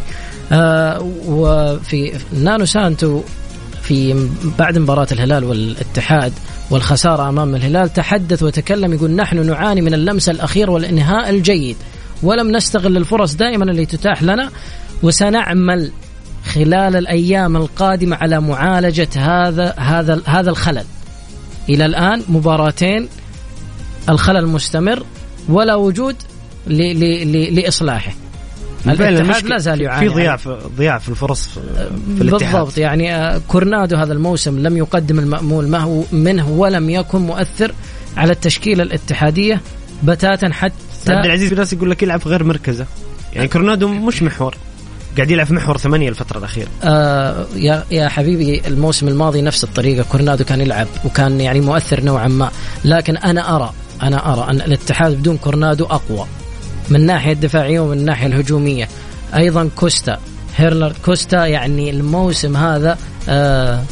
آه 0.53 1.01
وفي 1.27 2.13
نانو 2.33 2.65
سانتو 2.65 3.23
في 3.83 4.29
بعد 4.59 4.79
مباراة 4.79 5.07
الهلال 5.13 5.45
والاتحاد 5.45 6.33
والخسارة 6.71 7.29
أمام 7.29 7.55
الهلال 7.55 7.93
تحدث 7.93 8.43
وتكلم 8.43 8.93
يقول 8.93 9.11
نحن 9.11 9.47
نعاني 9.47 9.81
من 9.81 9.95
اللمسة 9.95 10.33
الأخيرة 10.33 10.71
والإنهاء 10.71 11.31
الجيد 11.31 11.77
ولم 12.23 12.57
نستغل 12.57 12.97
الفرص 12.97 13.35
دائما 13.35 13.65
اللي 13.65 13.87
تتاح 13.87 14.23
لنا 14.23 14.51
وسنعمل 15.03 15.93
خلال 16.45 16.97
الأيام 16.97 17.57
القادمة 17.57 18.17
على 18.17 18.41
معالجة 18.41 19.09
هذا 19.17 19.75
هذا 19.79 20.21
هذا 20.27 20.51
الخلل 20.51 20.85
إلى 21.69 21.87
الآن 21.87 22.23
مباراتين 22.29 23.09
الخلل 24.09 24.47
مستمر 24.47 25.03
ولا 25.49 25.75
وجود 25.75 26.17
ل- 26.67 27.01
ل- 27.01 27.33
ل- 27.33 27.55
لإصلاحه. 27.55 28.13
فعلا 28.85 29.09
الاتحاد 29.09 29.47
لا 29.47 29.59
زال 29.59 29.81
يعاني 29.81 30.09
في 30.09 30.15
ضياع 30.15 30.37
في 30.37 30.59
ضياع 30.77 30.99
في 30.99 31.09
الفرص 31.09 31.47
في, 31.47 31.59
الاتحاد. 32.23 32.53
بالضبط 32.55 32.79
يعني 32.79 33.15
آه، 33.15 33.41
كورنادو 33.49 33.97
هذا 33.97 34.13
الموسم 34.13 34.59
لم 34.59 34.77
يقدم 34.77 35.19
المأمول 35.19 35.69
ما 35.69 35.79
هو 35.79 36.03
منه 36.13 36.51
ولم 36.51 36.91
يكن 36.91 37.19
مؤثر 37.19 37.75
على 38.17 38.33
التشكيلة 38.33 38.83
الاتحادية 38.83 39.61
بتاتا 40.05 40.53
حتى 40.53 40.75
عبد 41.09 41.25
العزيز 41.27 41.49
في 41.49 41.55
ناس 41.55 41.73
يقول 41.73 41.91
لك 41.91 42.03
يلعب 42.03 42.21
غير 42.27 42.45
مركزة. 42.45 42.87
يعني 43.33 43.49
كورونادو 43.49 43.89
مش 43.89 44.23
محور 44.23 44.55
قاعد 45.17 45.31
يلعب 45.31 45.47
في 45.47 45.55
محور 45.55 45.79
ثمانية 45.79 46.09
الفترة 46.09 46.39
الأخيرة. 46.39 46.69
آه 46.85 47.47
يا 47.57 47.85
يا 47.91 48.09
حبيبي 48.09 48.63
الموسم 48.67 49.09
الماضي 49.09 49.43
نفس 49.43 49.65
الطريقة 49.65 50.05
كورونادو 50.13 50.45
كان 50.45 50.61
يلعب 50.61 50.87
وكان 51.05 51.41
يعني 51.41 51.61
مؤثر 51.61 52.05
نوعا 52.05 52.29
ما. 52.29 52.51
لكن 52.85 53.17
أنا 53.17 53.57
أرى 53.57 53.73
أنا 54.03 54.33
أرى 54.33 54.51
أن 54.51 54.57
الاتحاد 54.61 55.13
بدون 55.13 55.37
كورونادو 55.37 55.85
أقوى. 55.85 56.27
من 56.91 56.97
الناحيه 56.97 57.33
الدفاعية 57.33 57.81
ومن 57.81 57.99
الناحيه 57.99 58.27
الهجومية. 58.27 58.89
أيضا 59.37 59.71
كوستا. 59.77 60.19
هيلدر 60.57 60.93
كوستا 61.05 61.47
يعني 61.47 61.91
الموسم 61.91 62.57
هذا 62.57 62.99
آه 63.29 63.83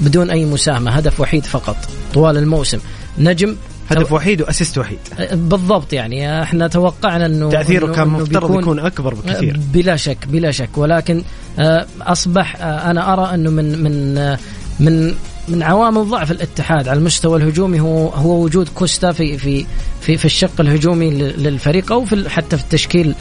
بدون 0.00 0.30
أي 0.30 0.44
مساهمة 0.44 0.90
هدف 0.90 1.20
وحيد 1.20 1.44
فقط 1.44 1.76
طوال 2.14 2.36
الموسم. 2.36 2.78
نجم 3.18 3.56
هدف 3.90 4.12
وحيد 4.12 4.42
وأسيست 4.42 4.78
وحيد. 4.78 4.98
آه، 5.18 5.34
بالضبط 5.34 5.92
يعني 5.92 6.42
إحنا 6.42 6.68
توقعنا 6.68 7.26
إنه 7.26 7.50
تأثيره 7.50 7.92
إنه- 7.92 7.96
كان 7.96 8.08
مفترض 8.08 8.46
بيكون- 8.46 8.62
يكون 8.62 8.78
أكبر 8.78 9.14
بكثير. 9.14 9.60
بلا 9.74 9.96
شك 9.96 10.18
بلا 10.28 10.50
شك. 10.50 10.68
ولكن 10.76 11.22
آه، 11.58 11.86
أصبح 12.02 12.56
آه، 12.56 12.90
أنا 12.90 13.12
أرى 13.12 13.34
إنه 13.34 13.50
من 13.50 13.82
من 13.82 14.18
آه، 14.18 14.38
من 14.80 15.14
من 15.50 15.62
عوامل 15.62 16.08
ضعف 16.08 16.30
الاتحاد 16.30 16.88
على 16.88 16.98
المستوى 16.98 17.38
الهجومي 17.38 17.80
هو 17.80 18.08
هو 18.08 18.42
وجود 18.44 18.68
كوستا 18.74 19.12
في 19.12 19.38
في 19.38 19.66
في, 20.00 20.16
في 20.16 20.24
الشق 20.24 20.60
الهجومي 20.60 21.10
للفريق 21.10 21.92
أو 21.92 22.04
في 22.04 22.28
حتى 22.28 22.56
في 22.56 22.62
التشكيل 22.62 23.14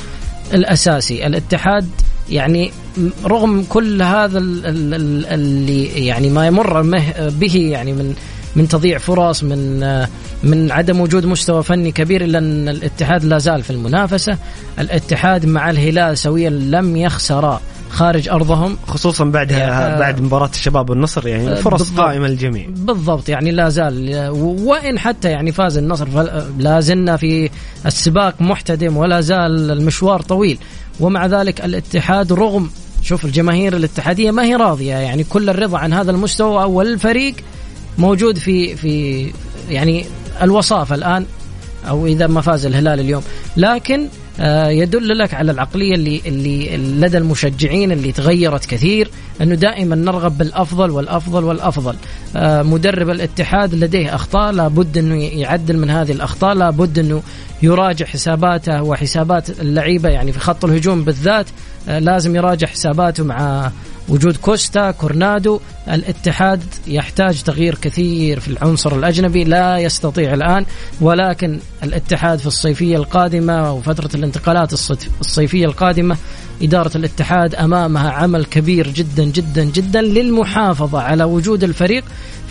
الأساسي. 0.54 1.28
الاتحاد 1.28 1.88
يعني 2.30 2.72
رغم 3.26 3.64
كل 3.70 4.02
هذا 4.02 4.38
ال- 4.40 4.66
ال- 4.66 4.94
ال- 4.94 5.26
اللي 5.26 6.06
يعني 6.06 6.30
ما 6.30 6.48
يمر 6.48 6.82
به 7.20 7.56
يعني 7.56 7.94
من 7.94 8.14
من 8.56 8.68
تضييع 8.68 8.98
فرص 8.98 9.44
من 9.44 9.80
من 10.44 10.72
عدم 10.72 11.00
وجود 11.02 11.26
مستوى 11.26 11.64
فني 11.64 11.92
كبير 11.92 12.24
إلا 12.24 12.38
أن 12.38 12.70
الاتحاد 12.70 13.24
لا 13.26 13.38
زال 13.38 13.64
في 13.64 13.70
المنافسة. 13.70 14.38
الاتحاد 14.80 15.46
مع 15.46 15.70
الهلال 15.70 16.18
سويا 16.18 16.50
لم 16.50 16.98
يخسرا 16.98 17.62
خارج 17.90 18.30
أرضهم. 18.30 18.78
خصوصا 18.88 19.26
بعدها 19.26 19.96
آه، 19.96 20.00
بعد 20.00 20.22
مباراة 20.22 20.50
الشباب 20.50 20.90
والنصر 20.90 21.28
يعني 21.28 21.52
آه، 21.52 21.56
فرص. 21.56 21.92
قائمة 21.92 22.28
للجميع. 22.28 22.66
بالضبط 22.70 23.30
يعني 23.30 23.52
لا 23.52 23.70
زال 23.70 24.30
وإن 24.64 25.00
حتى 25.00 25.30
يعني 25.30 25.52
فاز 25.52 25.78
النصر 25.78 26.08
لا 26.58 26.80
زلنا 26.80 27.18
في 27.18 27.50
السباق 27.86 28.42
محتدم 28.42 28.98
ولا 28.98 29.22
زال 29.22 29.72
المشوار 29.72 30.22
طويل. 30.22 30.58
ومع 31.00 31.26
ذلك 31.26 31.66
الاتحاد 31.66 32.34
رغم 32.34 32.70
شوف 33.02 33.26
الجماهير 33.26 33.76
الاتحادية 33.76 34.32
ما 34.32 34.44
هي 34.44 34.56
راضية 34.56 34.94
يعني 34.94 35.24
كل 35.24 35.50
الرضا 35.50 35.78
عن 35.78 35.94
هذا 35.94 36.12
المستوى 36.12 36.64
والفريق 36.64 37.36
موجود 37.98 38.38
في 38.38 38.76
في 38.76 39.26
يعني 39.70 40.06
الوصافه 40.42 40.96
الآن 40.96 41.26
أو 41.88 42.08
إذا 42.08 42.28
ما 42.28 42.42
فاز 42.42 42.66
الهلال 42.66 43.00
اليوم. 43.00 43.24
لكن 43.58 44.08
يدل 44.70 45.18
لك 45.18 45.34
على 45.34 45.52
العقلية 45.52 45.96
اللي 45.96 46.22
اللي 46.26 46.78
لدى 46.78 47.18
المشجعين 47.18 47.92
اللي 47.92 48.12
تغيرت 48.12 48.66
كثير 48.66 49.10
أنه 49.42 49.56
دائما 49.56 49.96
نرغب 49.96 50.38
بالأفضل 50.38 50.92
والأفضل 50.92 51.44
والأفضل. 51.44 51.96
آه، 52.36 52.62
مدرب 52.62 53.10
الاتحاد 53.10 53.76
لديه 53.76 54.16
أخطاء 54.16 54.52
لابد 54.52 54.98
أنه 54.98 55.24
يعدل 55.24 55.78
من 55.78 55.90
هذه 55.90 56.12
الأخطاء 56.12 56.54
لابد 56.54 57.00
أنه 57.00 57.22
يراجع 57.62 58.06
حساباته 58.06 58.84
وحسابات 58.84 59.50
اللعيبة 59.60 60.10
يعني 60.10 60.32
في 60.32 60.40
خط 60.40 60.66
الهجوم 60.66 61.04
بالذات. 61.04 61.46
آه، 61.90 62.00
لازم 62.00 62.36
يراجع 62.36 62.68
حساباته 62.68 63.24
مع 63.24 63.72
وجود 64.10 64.38
كوستا 64.38 64.92
كورنادو 64.92 65.60
الاتحاد 65.88 66.64
يحتاج 66.88 67.42
تغيير 67.44 67.76
كثير 67.76 68.40
في 68.40 68.48
العنصر 68.48 68.96
الأجنبي 68.96 69.44
لا 69.44 69.78
يستطيع 69.78 70.34
الآن 70.34 70.66
ولكن 71.02 71.60
الاتحاد 71.84 72.40
في 72.40 72.46
الصيفية 72.48 72.98
القادمة 72.98 73.74
وفترة 73.74 74.10
الانتقالات 74.16 74.74
الصيف- 74.74 75.10
الصيفية 75.22 75.66
القادمة 75.66 76.18
إدارة 76.62 76.92
الاتحاد 76.98 77.56
أمامها 77.56 78.12
عمل 78.12 78.46
كبير 78.46 78.88
جدا 78.88 79.24
جدا 79.24 79.64
جدا 79.64 80.02
للمحافظة 80.02 81.02
على 81.02 81.24
وجود 81.24 81.64
الفريق 81.64 82.04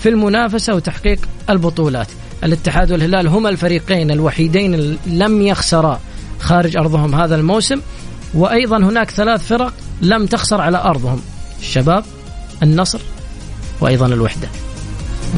في 0.02 0.08
المنافسة 0.08 0.74
وتحقيق 0.74 1.18
البطولات. 1.50 2.06
الاتحاد 2.44 2.92
والهلال 2.92 3.26
هما 3.28 3.48
الفريقين 3.48 4.10
الوحيدين 4.10 4.98
لم 5.06 5.42
يخسرا 5.42 6.00
خارج 6.40 6.76
أرضهم 6.76 7.14
هذا 7.14 7.34
الموسم 7.36 7.80
وأيضا 8.34 8.76
هناك 8.76 9.10
ثلاث 9.10 9.46
فرق 9.46 9.72
لم 10.02 10.26
تخسر 10.26 10.60
على 10.60 10.78
أرضهم. 10.78 11.20
الشباب 11.60 12.04
النصر 12.62 13.00
وأيضا 13.80 14.06
الوحدة. 14.06 14.48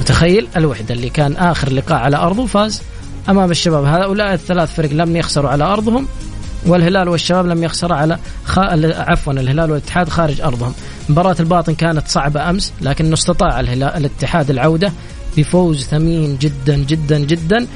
متخيل؟ 0.00 0.48
الوحدة 0.56 0.94
اللي 0.94 1.08
كان 1.08 1.36
آخر 1.36 1.72
لقاء 1.72 1.98
على 1.98 2.16
أرضه 2.16 2.46
فاز 2.46 2.82
أمام 3.28 3.50
الشباب. 3.50 3.84
هؤلاء 3.84 4.34
الثلاث 4.34 4.74
فرق 4.74 4.92
لم 4.92 5.16
يخسروا 5.16 5.50
على 5.50 5.64
أرضهم 5.64 6.06
والهلال 6.66 7.08
والشباب 7.08 7.46
لم 7.46 7.64
يخسروا 7.64 7.96
على 7.96 8.18
خ... 8.44 8.58
عفوا 8.58 9.32
الهلال 9.32 9.70
والاتحاد 9.70 10.08
خارج 10.08 10.40
أرضهم. 10.40 10.74
مباراة 11.08 11.36
الباطن 11.40 11.74
كانت 11.74 12.08
صعبة 12.08 12.50
أمس 12.50 12.72
لكنه 12.80 13.14
استطاع 13.14 13.60
الهلال 13.60 13.96
الاتحاد 13.96 14.50
العودة 14.50 14.92
بفوز 15.36 15.84
ثمين 15.84 16.36
جدا 16.36 16.76
جدا 16.76 17.18
جدا. 17.18 17.66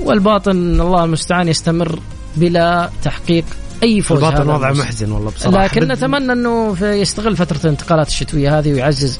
والباطن 0.00 0.80
الله 0.80 1.04
المستعان 1.04 1.48
يستمر 1.48 1.98
بلا 2.36 2.90
تحقيق 3.04 3.44
أي 3.82 4.00
فوز 4.00 4.16
الباطن 4.24 4.42
هذا 4.42 4.52
وضع 4.52 4.68
الموسم. 4.68 4.82
محزن 4.88 5.12
والله 5.12 5.30
بصراحة. 5.30 5.64
لكن 5.64 5.88
نتمنى 5.88 6.32
أنه 6.32 6.74
في- 6.74 6.92
يستغل 6.92 7.36
فترة 7.36 7.60
الانتقالات 7.64 8.08
الشتوية 8.08 8.58
هذه 8.58 8.72
ويعزز 8.72 9.18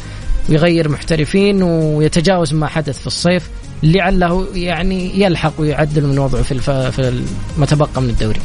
ويغير 0.49 0.89
محترفين 0.89 1.63
ويتجاوز 1.63 2.55
ما 2.55 2.67
حدث 2.67 2.99
في 2.99 3.07
الصيف 3.07 3.49
لعله 3.83 4.47
يعني 4.55 5.21
يلحق 5.21 5.53
ويعدل 5.59 6.07
من 6.07 6.19
وضعه 6.19 6.43
في 6.43 6.53
الف... 6.53 6.71
في 6.71 7.23
ما 7.59 7.67
تبقى 7.67 8.03
من 8.03 8.09
الدوري. 8.09 8.41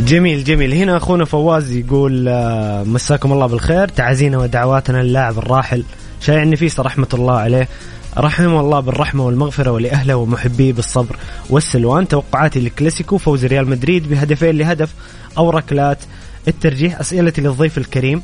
جميل 0.00 0.44
جميل. 0.44 0.72
هنا 0.74 0.96
أخونا 0.96 1.24
فواز 1.24 1.72
يقول 1.72 2.28
آه، 2.28 2.82
مساكم 2.82 3.32
الله 3.32 3.46
بالخير. 3.46 3.88
تعازينا 3.88 4.38
ودعواتنا 4.38 5.02
للاعب 5.02 5.38
الراحل 5.38 5.84
شايع 6.20 6.42
النفيس 6.42 6.80
رحمة 6.80 7.08
الله 7.14 7.34
عليه. 7.34 7.68
رحمه 8.18 8.60
الله 8.60 8.80
بالرحمة 8.80 9.26
والمغفرة 9.26 9.70
ولأهله 9.70 10.14
ومحبيه 10.16 10.72
بالصبر 10.72 11.16
والسلوان. 11.50 12.08
توقعاتي 12.08 12.60
للكلاسيكو 12.60 13.18
فوز 13.18 13.44
ريال 13.44 13.68
مدريد 13.70 14.08
بهدفين 14.08 14.58
لهدف 14.58 14.90
أو 15.38 15.50
ركلات. 15.50 15.98
الترجيح 16.48 17.00
أسئلتي 17.00 17.40
للضيف 17.40 17.78
الكريم. 17.78 18.22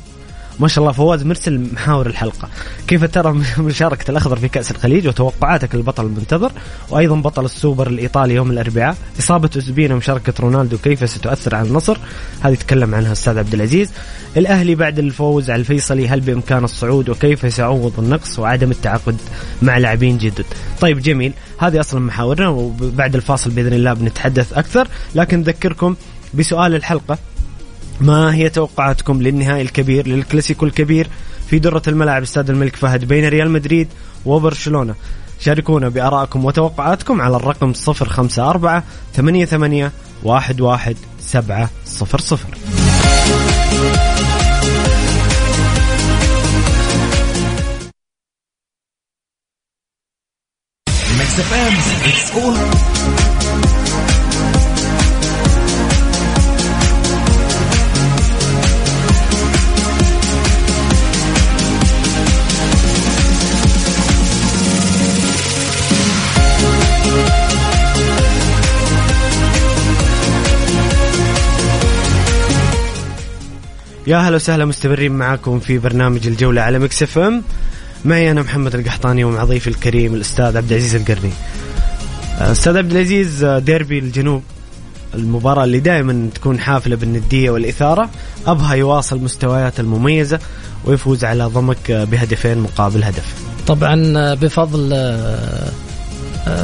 ما 0.59 0.67
شاء 0.67 0.81
الله 0.81 0.91
فواز 0.91 1.23
مرسل 1.23 1.59
محاور 1.73 2.07
الحلقة. 2.07 2.49
كيف 2.87 3.03
ترى 3.03 3.31
مشاركة 3.57 4.11
الأخضر 4.11 4.35
في 4.35 4.47
كأس 4.47 4.71
الخليج 4.71 5.07
وتوقعاتك 5.07 5.75
للبطل 5.75 6.05
المنتظر؟ 6.05 6.51
وأيضا 6.89 7.15
بطل 7.15 7.45
السوبر 7.45 7.87
الإيطالي 7.87 8.35
يوم 8.35 8.51
الأربعاء. 8.51 8.97
إصابة 9.19 9.49
أوزبينا 9.55 9.93
ومشاركة 9.93 10.33
رونالدو 10.39 10.77
كيف 10.77 11.09
ستؤثر 11.09 11.55
على 11.55 11.67
النصر؟ 11.67 11.97
هذه 12.41 12.55
تكلم 12.55 12.95
عنها 12.95 13.07
الأستاذ 13.07 13.37
عبد 13.37 13.53
العزيز. 13.53 13.91
الأهلي 14.37 14.75
بعد 14.75 14.99
الفوز 14.99 15.49
على 15.49 15.59
الفيصلي 15.59 16.07
هل 16.07 16.19
بإمكان 16.19 16.63
الصعود 16.63 17.09
وكيف 17.09 17.53
سيعوض 17.53 17.93
النقص 17.99 18.39
وعدم 18.39 18.71
التعاقد 18.71 19.17
مع 19.61 19.77
لاعبين 19.77 20.17
جدد؟ 20.17 20.45
طيب 20.81 20.99
جميل. 20.99 21.33
هذه 21.57 21.79
أصلا 21.79 21.99
محاورنا 21.99 22.47
وبعد 22.47 23.15
الفاصل 23.15 23.49
بإذن 23.49 23.73
الله 23.73 23.93
بنتحدث 23.93 24.53
أكثر. 24.53 24.87
لكن 25.15 25.39
نذكركم 25.39 25.95
بسؤال 26.33 26.75
الحلقة. 26.75 27.17
ما 28.01 28.35
هي 28.35 28.49
توقعاتكم 28.49 29.21
للنهائي 29.21 29.61
الكبير 29.61 30.07
للكلاسيكو 30.07 30.65
الكبير 30.65 31.07
في 31.49 31.59
درة 31.59 31.81
الملعب 31.87 32.21
استاد 32.21 32.49
الملك 32.49 32.75
فهد 32.75 33.05
بين 33.05 33.25
ريال 33.27 33.51
مدريد 33.51 33.87
وبرشلونة؟ 34.25 34.95
شاركونا 35.39 35.89
بآرائكم 35.89 36.45
وتوقعاتكم 36.45 37.21
على 37.21 37.35
الرقم 37.35 37.73
054 37.87 38.83
88 39.15 39.91
11 40.25 40.95
700 41.19 41.69
Mix 51.17 51.39
FM 51.39 53.26
يا 74.07 74.17
هلا 74.17 74.35
وسهلا 74.35 74.65
مستمرين 74.65 75.11
معاكم 75.11 75.59
في 75.59 75.77
برنامج 75.77 76.27
الجولة 76.27 76.61
على 76.61 76.79
Mix 76.79 77.03
FM. 77.03 77.43
معي 78.05 78.31
أنا 78.31 78.41
محمد 78.41 78.75
القحطاني 78.75 79.23
ومع 79.23 79.43
ضيفي 79.43 79.67
الكريم 79.67 80.13
الأستاذ 80.13 80.57
عبد 80.57 80.71
العزيز 80.71 80.95
القرني. 80.95 81.31
أستاذ 82.39 82.77
عبد 82.77 82.91
العزيز 82.91 83.45
ديربي 83.45 83.99
الجنوب 83.99 84.43
المباراة 85.13 85.63
اللي 85.63 85.79
دائما 85.79 86.29
تكون 86.35 86.59
حافلة 86.59 86.95
بالندية 86.95 87.49
والإثارة 87.49 88.09
أبها 88.47 88.73
يواصل 88.73 89.19
مستوياته 89.19 89.81
المميزة 89.81 90.39
ويفوز 90.85 91.25
على 91.25 91.43
ضمك 91.43 91.91
بهدفين 91.91 92.57
مقابل 92.57 93.03
هدف. 93.03 93.35
طبعا 93.67 94.33
بفضل 94.33 94.93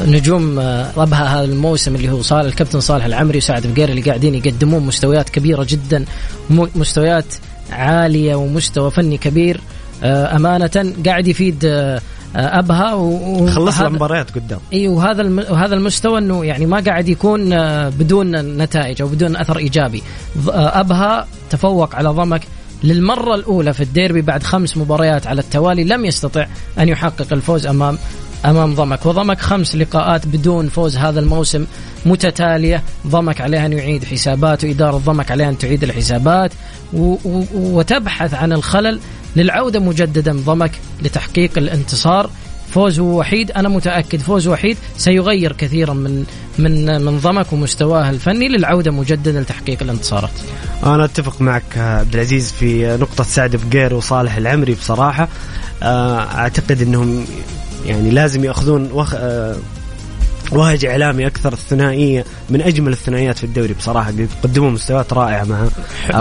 نجوم 0.08 0.60
آه، 0.60 0.92
ابها 0.98 1.36
هذا 1.38 1.44
الموسم 1.44 1.96
اللي 1.96 2.12
هو 2.12 2.22
صالح 2.22 2.46
الكابتن 2.46 2.80
صالح 2.80 3.06
العمري 3.06 3.38
وسعد 3.38 3.68
بقير 3.68 3.90
اللي 3.90 4.02
قاعدين 4.02 4.36
يقدمون 4.36 4.84
مستويات 4.86 5.30
كبيرة 5.30 5.66
جدا 5.70 6.06
مستويات 6.50 7.26
عالية 7.72 8.36
ومستوى 8.36 8.92
فني 8.92 9.18
كبير. 9.18 9.60
آه، 10.04 10.36
أمانة 10.36 10.94
قاعد 11.06 11.28
يفيد 11.28 11.66
آه، 11.66 12.02
أبها 12.36 12.94
و- 12.94 13.48
خلص 13.48 13.80
المباريات 13.88 14.32
قدام. 14.32 14.60
اي 14.74 14.88
وهذا 14.88 15.22
الم... 15.22 15.40
وهذا 15.50 15.76
المستوى 15.76 16.20
إنه 16.20 16.46
يعني 16.46 16.66
ما 16.66 16.80
قاعد 16.80 17.10
يكون 17.10 17.50
بدون 17.90 18.36
نتائج 18.58 19.02
أو 19.02 19.08
بدون 19.08 19.36
أثر 19.38 19.58
إيجابي. 19.58 20.04
أبها 20.48 21.28
تفوق 21.50 21.96
على 21.96 22.10
ضمك 22.10 22.42
للمرة 22.84 23.36
الأولى 23.36 23.74
في 23.74 23.84
الديربي 23.84 24.22
بعد 24.22 24.44
خمس 24.44 24.78
مباريات 24.78 25.28
على 25.28 25.42
التوالي 25.42 25.84
لم 25.84 26.06
يستطع 26.06 26.46
أن 26.80 26.90
يحقق 26.90 27.34
الفوز 27.34 27.66
أمام 27.68 27.98
أمام 28.46 28.76
ضمك. 28.76 29.06
وضمك 29.06 29.42
خمس 29.42 29.76
لقاءات 29.76 30.28
بدون 30.28 30.70
فوز 30.70 30.98
هذا 30.98 31.20
الموسم 31.20 31.66
متتالية. 32.06 32.84
ضمك 33.08 33.42
عليها 33.42 33.66
أن 33.66 33.74
يعيد 33.74 34.06
حسابات 34.06 34.64
وإدارة 34.64 34.98
ضمك 34.98 35.32
عليها 35.32 35.50
أن 35.50 35.58
تعيد 35.58 35.84
الحسابات. 35.84 36.52
و... 36.94 37.16
و... 37.26 37.44
وتبحث 37.54 38.34
عن 38.34 38.54
الخلل 38.54 39.00
للعودة 39.36 39.80
مجددا. 39.80 40.34
ضمك 40.34 40.72
لتحقيق 41.02 41.58
الانتصار. 41.58 42.30
فوز 42.72 43.00
وحيد. 43.00 43.52
أنا 43.52 43.70
متأكد 43.70 44.20
فوز 44.20 44.48
وحيد 44.48 44.78
سيغير 44.98 45.54
كثيرا 45.54 45.94
من 45.94 46.26
من 46.60 47.02
من 47.02 47.20
ضمك 47.20 47.54
ومستواه 47.54 48.10
الفني 48.10 48.48
للعودة 48.48 48.92
مجددا 48.92 49.42
لتحقيق 49.42 49.78
الانتصارات. 49.82 50.32
أنا 50.84 51.06
أتفق 51.06 51.42
معك 51.42 51.78
عبد 51.78 52.14
العزيز 52.14 52.52
في 52.52 52.98
نقطة 52.98 53.24
سعد 53.24 53.56
بقير 53.56 53.94
وصالح 53.94 54.36
العمري 54.36 54.74
بصراحة. 54.74 55.28
آه، 55.84 56.20
أعتقد 56.20 56.82
إنهم 56.82 57.26
يعني 57.86 58.10
لازم 58.10 58.44
يأخذون 58.44 58.92
وخ... 58.92 59.14
آه، 59.16 59.56
وهج 60.52 60.86
إعلامي 60.86 61.28
أكثر 61.28 61.54
الثنائية 61.54 62.26
من 62.50 62.62
أجمل 62.62 62.92
الثنائيات 62.92 63.38
في 63.38 63.44
الدوري 63.44 63.74
بصراحة 63.74 64.14
قدموا 64.44 64.72
مستويات 64.72 65.14
رائعة 65.14 65.44
مع. 65.44 65.68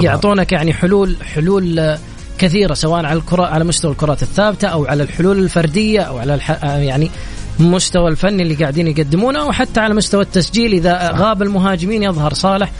يعطونك 0.01 0.53
يعني 0.53 0.73
حلول 0.73 1.17
حلول 1.35 1.79
آه، 1.79 1.99
كثيرة 2.39 2.75
سواء 2.75 3.05
على 3.05 3.19
الكرة 3.19 3.47
على 3.47 3.65
مستوى 3.65 3.93
الكرات 3.93 4.23
الثابتة 4.23 4.69
أو 4.69 4.87
على 4.87 5.03
الحلول 5.03 5.39
الفردية 5.39 6.01
أو 6.01 6.19
على 6.19 6.35
الح... 6.35 6.65
آه، 6.65 6.79
يعني 6.79 7.11
مستوى 7.59 8.09
الفني 8.09 8.43
اللي 8.43 8.55
قاعدين 8.55 8.87
يقدمونه 8.87 9.43
أو 9.43 9.53
حتى 9.53 9.81
على 9.81 9.95
مستوى 9.95 10.23
التسجيل 10.23 10.73
إذا 10.73 11.11
غاب 11.15 11.43
المهاجمين 11.43 12.03
يظهر 12.03 12.35
صالح 12.35 12.73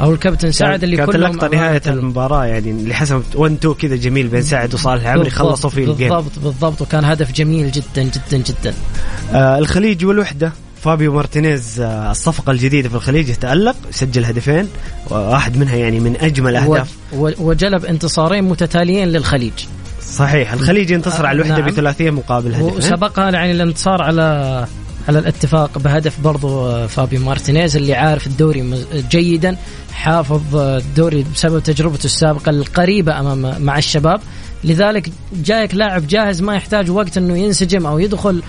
أو 0.00 0.12
الكابتن 0.12 0.52
سعد 0.52 0.82
اللي 0.82 0.96
كانت 0.96 1.14
اللقطه 1.14 1.48
نهاية 1.48 1.82
المباراة 1.86 2.44
يعني 2.44 2.70
اللي 2.70 2.94
حسمت 2.94 3.36
1 3.36 3.54
2 3.54 3.74
كذا 3.74 3.96
جميل 3.96 4.28
بين 4.28 4.42
سعد 4.42 4.74
وصالح. 4.74 5.06
العمري 5.06 5.30
خلصوا 5.30 5.70
فيه 5.70 5.84
الجيم 5.84 6.08
بالضبط 6.08 6.38
بالضبط 6.38 6.82
وكان 6.82 7.04
هدف 7.04 7.32
جميل 7.32 7.70
جدا 7.70 8.02
جدا 8.02 8.36
جدا. 8.36 8.74
آه 9.32 9.58
الخليج 9.58 10.04
والوحدة. 10.04 10.52
فابيو 10.84 11.12
مارتينيز 11.12 11.80
آه 11.80 12.10
الصفقة 12.10 12.50
الجديدة 12.50 12.88
في 12.88 12.94
الخليج 12.94 13.28
يتالق 13.28 13.76
سجل 13.90 14.24
هدفين 14.24 14.68
واحد 15.10 15.56
منها 15.56 15.76
يعني 15.76 16.00
من. 16.00 16.16
أهداف. 16.56 16.96
و... 17.12 17.30
وجلب 17.38 17.84
انتصارين 17.84 18.44
متتاليين 18.44 19.08
للخليج. 19.08 19.52
صحيح 20.02 20.52
الخليج 20.52 20.90
ينتصر 20.90 21.26
على 21.26 21.36
الوحدة 21.36 21.58
نعم. 21.58 21.66
بثلاثيه 21.66 22.10
مقابل 22.10 22.54
هدفين 22.54 22.76
وسبقها 22.76 23.30
يعني 23.30 23.52
الانتصار 23.52 24.02
على 24.02 24.66
على 25.10 25.18
الاتفاق 25.18 25.78
بهدف 25.78 26.20
برضو 26.20 26.66
آه، 26.66 26.86
فابيو 26.86 27.20
مارتينيز 27.20 27.76
اللي 27.76 27.94
عارف 27.94 28.26
الدوري 28.26 28.84
جيدا 29.10 29.56
حافظ 29.92 30.56
آه، 30.56 30.78
الدوري 30.78 31.24
بسبب 31.34 31.62
تجربته 31.62 32.04
السابقة 32.04 32.50
القريبة 32.50 33.20
أمام 33.20 33.62
مع 33.62 33.78
الشباب. 33.78 34.20
لذلك 34.64 35.10
جايك 35.44 35.74
لاعب 35.74 36.06
جاهز 36.06 36.42
ما 36.42 36.54
يحتاج 36.54 36.90
وقت 36.90 37.16
أنه 37.16 37.36
ينسجم 37.38 37.86
أو 37.86 37.98
يدخل 37.98 38.42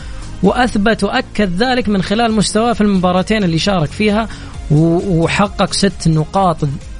وأثبت 0.43 1.03
وأكد 1.03 1.63
ذلك 1.63 1.89
من 1.89 2.01
خلال 2.03 2.31
مستواه 2.31 2.73
في 2.73 2.81
المباراتين 2.81 3.43
اللي 3.43 3.59
شارك 3.59 3.89
فيها 3.89 4.27
وحقق 4.71 5.73
ست 5.73 6.07
نقاط 6.07 6.57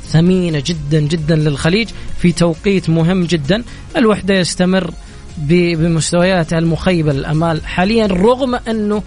ثمينة 0.07 0.63
جدا 0.65 0.99
جدا 0.99 1.35
للخليج 1.35 1.87
في 2.19 2.31
توقيت 2.31 2.89
مهم 2.89 3.23
جدا. 3.23 3.63
الوحدة 3.97 4.33
يستمر 4.33 4.91
ب- 5.37 5.75
بمستوياتها 5.77 6.59
المخيبة 6.59 7.13
للأمال 7.13 7.65
حاليا 7.65 8.07
رغم 8.07 8.55
أنه 8.55 8.95
آه، 8.95 9.01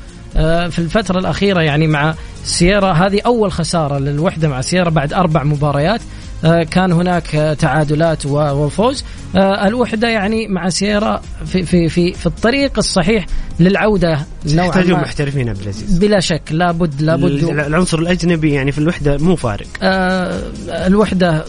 في 0.71 0.79
الفترة 0.79 1.19
الأخيرة 1.19 1.61
يعني 1.61 1.87
مع 1.87 2.15
سيارة 2.45 2.93
هذه 2.93 3.21
أول 3.27 3.53
خسارة 3.53 3.99
للوحدة 3.99 4.49
مع 4.49 4.61
سيارة 4.61 4.91
بعد 4.91 5.13
أربع 5.13 5.45
مباريات. 5.45 6.01
آه، 6.45 6.63
كان 6.63 6.93
هناك 6.93 7.35
آه، 7.35 7.55
تعادلات 7.55 8.27
وفوز 8.27 9.05
آه، 9.37 9.67
الوحدة 9.67 10.09
يعني 10.09 10.49
مع 10.49 10.69
سيارة 10.69 11.23
في, 11.47 11.63
في, 11.63 11.89
في, 11.89 12.13
في 12.13 12.27
الطريق 12.27 12.73
الصحيح 12.79 13.27
للعودة 13.61 14.27
نوعا 14.47 14.67
يحتاجون 14.69 14.93
ما. 14.93 15.03
محترفين 15.03 15.49
عبد 15.49 15.61
العزيز. 15.61 15.99
بلا 15.99 16.21
شك 16.21 16.43
لابد 16.51 17.03
لابد. 17.03 17.45
العنصر 17.45 17.99
الأجنبي 17.99 18.53
يعني 18.53 18.73
في 18.73 18.79
الوحدة 18.79 19.17
مو 19.19 19.37
فارق. 19.37 19.67
آه، 19.83 20.43
الوحدة 20.69 21.45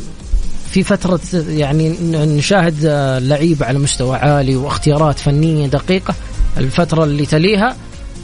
في 0.71 0.84
فترة 0.84 1.19
يعني 1.34 1.95
نشاهد 2.13 2.86
آه، 2.86 3.19
لعيب 3.19 3.63
على 3.63 3.80
مستوى 3.80 4.17
عالي 4.17 4.56
واختيارات 4.56 5.19
فنية 5.19 5.67
دقيقة. 5.67 6.13
الفترة 6.58 7.04
اللي 7.04 7.26
تليها 7.26 7.76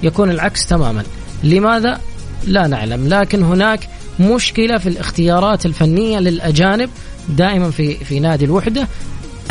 يكون 0.03 0.31
العكس 0.31 0.67
تماما. 0.67 1.03
لماذا؟ 1.43 1.99
لا 2.43 2.67
نعلم. 2.67 3.07
لكن 3.07 3.43
هناك 3.43 3.89
مشكلة 4.19 4.77
في 4.77 4.89
الاختيارات 4.89 5.65
الفنية 5.65 6.19
للأجانب 6.19 6.89
دائما 7.29 7.71
في 7.71 7.95
في 7.95 8.19
نادي 8.19 8.45
الوحدة. 8.45 8.87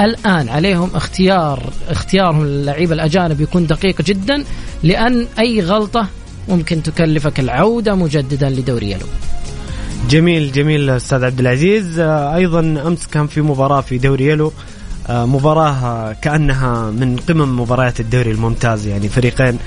الآن 0.01 0.49
عليهم 0.49 0.91
اختيار 0.95 1.73
اختيارهم 1.89 2.47
للعيبة 2.47 2.95
الأجانب 2.95 3.41
يكون 3.41 3.67
دقيق 3.67 4.03
جدا 4.03 4.45
لأن 4.83 5.27
أي 5.39 5.61
غلطة 5.61 6.09
ممكن 6.49 6.83
تكلفك 6.83 7.41
العودة 7.41 7.95
مجددا 7.95 8.51
لدوري 8.51 8.91
يلو. 8.91 9.07
جميل 10.11 10.53
جميل 10.53 10.91
أستاذ 10.91 11.25
عبد 11.25 11.41
العزيز. 11.41 11.99
آه، 11.99 12.35
أيضا 12.37 12.61
أمس 12.61 13.07
كان 13.07 13.27
في 13.27 13.41
مباراة 13.41 13.81
في 13.81 13.99
دوري 13.99 14.27
يلو. 14.27 14.53
آه، 15.11 15.27
مباراة 15.27 15.71
آه، 15.71 16.13
كأنها 16.23 16.91
من 16.91 17.17
قمم 17.29 17.61
مباريات 17.61 18.01
الدوري 18.01 18.31
الممتاز 18.31 18.87
يعني 18.87 19.09
فريقين 19.09 19.59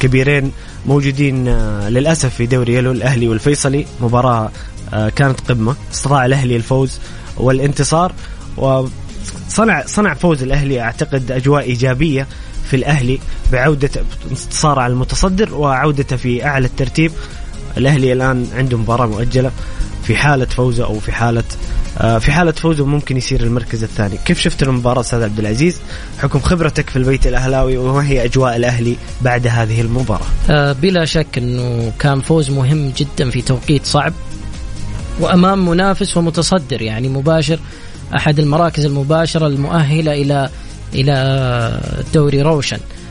كبيرين 0.00 0.52
موجودين 0.86 1.48
آه، 1.48 1.88
للأسف 1.88 2.34
في 2.34 2.46
دوري 2.46 2.74
يلو 2.74 2.92
الأهلي 2.92 3.28
والفيصلي. 3.28 3.86
مباراة 4.00 4.50
آه، 4.94 5.08
كانت 5.08 5.40
قمة 5.40 5.74
استطاع 5.92 6.26
الأهلي 6.26 6.56
الفوز 6.56 6.98
والانتصار 7.36 8.12
وصنع 8.56 9.82
صنع 9.86 10.14
فوز 10.14 10.42
الأهلي 10.42 10.80
أعتقد 10.80 11.30
أجواء 11.32 11.62
إيجابية 11.64 12.26
في 12.70 12.76
الأهلي 12.76 13.18
بعودة 13.52 13.90
انتصاره 14.30 14.80
على 14.80 14.92
المتصدر 14.92 15.54
وعودته 15.54 16.16
في 16.16 16.44
أعلى 16.46 16.66
الترتيب. 16.66 17.12
الأهلي 17.76 18.12
الآن 18.12 18.46
عنده 18.56 18.78
مباراة 18.78 19.06
مؤجلة 19.06 19.50
في 20.04 20.16
حالة 20.16 20.44
فوزه 20.44 20.84
أو 20.84 20.98
في 21.00 21.12
حالة 21.12 21.42
آه، 21.42 21.83
في 21.94 22.32
حالة 22.32 22.52
فوزه 22.52 22.86
ممكن 22.86 23.16
يصير 23.16 23.40
المركز 23.40 23.82
الثاني. 23.82 24.18
كيف 24.24 24.40
شفت 24.40 24.62
المباراة 24.62 25.00
أستاذ 25.00 25.22
عبد 25.22 25.38
العزيز؟ 25.38 25.80
حكم 26.18 26.40
خبرتك 26.40 26.90
في 26.90 26.96
البيت 26.96 27.26
الأهلاوي 27.26 27.76
وما 27.76 28.08
هي 28.08 28.24
أجواء 28.24 28.56
الأهلي 28.56 28.96
بعد 29.22 29.46
هذه 29.46 29.80
المباراة. 29.80 30.26
آه، 30.50 30.72
بلا 30.72 31.04
شك 31.04 31.38
إنه 31.38 31.92
كان 31.98 32.20
فوز 32.20 32.50
مهم 32.50 32.92
جدا 32.96 33.30
في 33.30 33.42
توقيت 33.42 33.86
صعب 33.86 34.12
وأمام 35.20 35.68
منافس 35.68 36.16
ومتصدر 36.16 36.82
يعني 36.82 37.08
مباشر 37.08 37.58
أحد 38.16 38.38
المراكز 38.38 38.84
المباشرة 38.84 39.46
المؤهلة 39.46 40.12
إلى 40.12 40.48
إلى 40.94 41.80
دوري 42.14 42.42
روشن. 42.42 42.76
آه، 42.76 43.03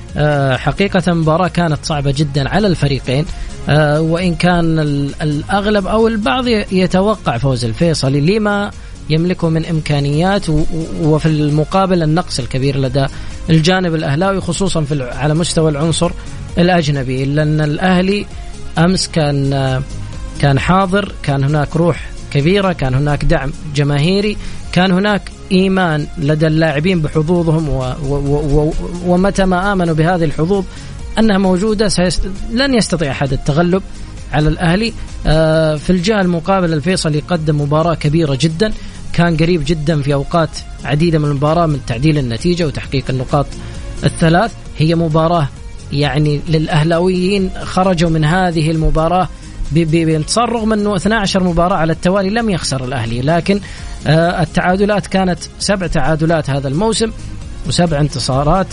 حقيقة 0.58 1.04
المباراة 1.08 1.48
كانت 1.48 1.78
صعبة 1.86 2.12
جدا 2.18 2.50
على 2.50 2.68
الفريقين 2.68 3.26
آه، 3.70 4.02
وإن 4.02 4.36
كان 4.36 4.80
ال- 4.80 5.22
الأغلب 5.22 5.88
أو 5.88 6.08
البعض 6.08 6.48
يتوقع 6.72 7.38
فوز 7.38 7.66
الفيصلي 7.66 8.22
لما 8.22 8.72
يملكه 9.10 9.50
من 9.50 9.66
إمكانيات 9.66 10.46
وفي 11.02 11.26
المقابل 11.26 12.04
النقص 12.04 12.40
الكبير 12.40 12.78
لدى 12.80 13.06
الجانب 13.50 13.96
الأهلاوي 13.96 14.42
خصوصا 14.42 14.82
في 14.82 15.04
على 15.04 15.34
مستوى 15.34 15.72
العنصر 15.72 16.12
الأجنبي. 16.58 17.26
لأن 17.26 17.62
الأهلي 17.62 18.26
أمس 18.78 19.08
كان 19.08 19.54
آه، 19.54 19.82
كان 20.42 20.60
حاضر 20.60 21.12
كان 21.24 21.44
هناك 21.44 21.76
روح 21.76 22.10
كبيرة 22.34 22.74
كان 22.74 22.94
هناك 22.96 23.26
دعم 23.26 23.52
جماهيري 23.76 24.38
كان 24.72 24.92
هناك 24.92 25.22
إيمان 25.54 26.08
لدى 26.18 26.48
اللاعبين 26.48 27.02
بحظوظهم 27.02 27.70
و 27.70 27.80
و 28.10 28.16
و 28.16 28.74
ومتى 29.06 29.46
ما 29.46 29.74
آمنوا 29.74 29.94
بهذه 29.96 30.24
الحظوظ 30.24 30.64
أنها 31.20 31.38
موجودة 31.38 31.88
سيست... 31.88 32.22
لن 32.52 32.74
يستطيع 32.74 33.12
أحد 33.12 33.34
التغلب 33.34 33.84
على 34.34 34.50
الأهلي. 34.50 34.94
آه 35.28 35.76
في 35.76 35.90
الجهة 35.90 36.22
المقابلة 36.22 36.74
الفيصلي 36.76 37.20
قدم 37.20 37.62
مباراة 37.62 37.94
كبيرة 37.96 38.38
جدا 38.42 38.74
كان 39.14 39.38
قريب 39.38 39.64
جدا 39.66 40.02
في 40.02 40.14
أوقات 40.14 40.50
عديدة 40.86 41.20
من 41.20 41.26
المباراة 41.26 41.66
من 41.66 41.80
تعديل 41.88 42.18
النتيجة 42.18 42.68
وتحقيق 42.68 43.04
النقاط 43.10 43.46
الثلاث. 44.04 44.52
هي 44.78 44.96
مباراة 44.96 45.48
يعني 45.94 46.42
للأهلاويين 46.50 47.50
خرجوا 47.64 48.10
من 48.10 48.26
هذه 48.26 48.70
ب- 48.72 49.28
بانتصار 49.72 50.50
رغم 50.50 50.74
أنه 50.74 50.96
12 50.96 51.44
مباراة 51.44 51.78
على 51.78 51.94
التوالي 51.94 52.30
لم 52.30 52.50
يخسر 52.50 52.86
الأهلي 52.86 53.22
لكن 53.22 53.60
آه، 54.08 54.42
التعادلات 54.42 55.08
كانت 55.08 55.40
سبع 55.60 55.88
تعادلات 55.88 56.50
هذا 56.50 56.68
الموسم 56.68 57.12
وسبع 57.68 58.00
انتصارات 58.00 58.68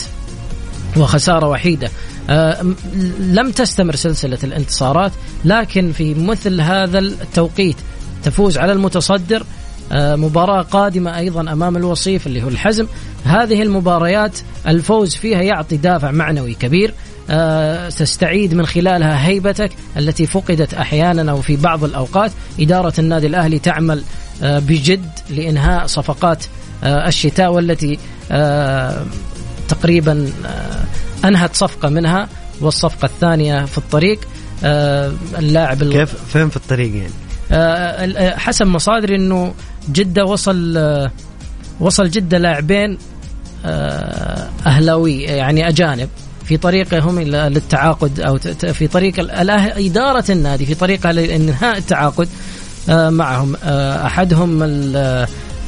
وخسارة 0.97 1.49
وحيدة. 1.49 1.91
آه، 2.31 2.63
لم 3.21 3.51
تستمر 3.51 3.97
سلسلة 3.97 4.39
الانتصارات 4.45 5.13
لكن 5.45 5.93
في 5.93 6.15
مثل 6.15 6.61
هذا 6.61 6.99
التوقيت 6.99 7.77
تفوز 8.25 8.59
على 8.59 8.73
المتصدر 8.73 9.43
آه، 9.93 10.17
مباراة 10.17 10.63
قادمة 10.63 11.19
أيضا 11.19 11.41
أمام 11.41 11.77
الوصيف 11.77 12.27
اللي 12.27 12.43
هو 12.43 12.49
الحزم. 12.49 12.87
هذه 13.25 13.63
المباريات 13.63 14.39
الفوز 14.67 15.15
فيها 15.15 15.43
يعطي 15.43 15.77
دافع 15.77 16.11
معنوي 16.11 16.55
كبير. 16.55 16.95
تستعيد 17.89 18.55
من 18.55 18.67
خلالها 18.67 19.27
هيبتك 19.27 19.71
التي 19.97 20.27
فقدت 20.27 20.75
أحيانا 20.75 21.31
أو 21.31 21.41
في 21.41 21.57
بعض 21.57 21.85
الأوقات. 21.85 22.33
إدارة 22.61 22.93
النادي 22.99 23.27
الأهلي 23.27 23.59
تعمل 23.59 24.03
آه، 24.43 24.59
بجد 24.59 25.11
لإنهاء 25.31 25.87
صفقات 25.87 26.45
الشتاء 26.85 27.53
والتي 27.53 27.99
تقريبا 29.69 30.33
أنهت 31.25 31.57
صفقة 31.57 31.89
منها 31.89 32.29
والصفقة 32.61 33.07
الثانية 33.07 33.65
في 33.65 33.79
الطريق. 33.79 34.21
اللاعب 35.39 35.85
كيف؟ 35.85 36.15
فين 36.33 36.49
في 36.49 36.57
الطريق 36.57 36.93
يعني؟ 36.95 38.37
حسب 38.37 38.67
مصادري 38.67 39.17
إنه 39.17 39.55
جدة 39.93 40.25
وصل 40.25 40.79
وصل 41.81 42.11
جدة 42.11 42.39
لاعبين 42.39 42.99
آه، 43.65 44.49
أهلاوي 44.67 45.23
يعني 45.23 45.69
أجانب. 45.69 46.09
في 46.51 46.57
طريقهم 46.57 47.21
للتعاقد 47.21 48.21
أو 48.21 48.39
في 48.73 48.87
طريق 48.87 49.15
إدارة 49.79 50.25
النادي 50.31 50.67
في 50.67 50.75
طريقها 50.75 51.13
لإنهاء 51.13 51.79
التعاقد 51.79 52.29
آه، 52.89 53.11
معهم. 53.11 53.57
آه، 53.65 54.07
أحدهم 54.07 54.59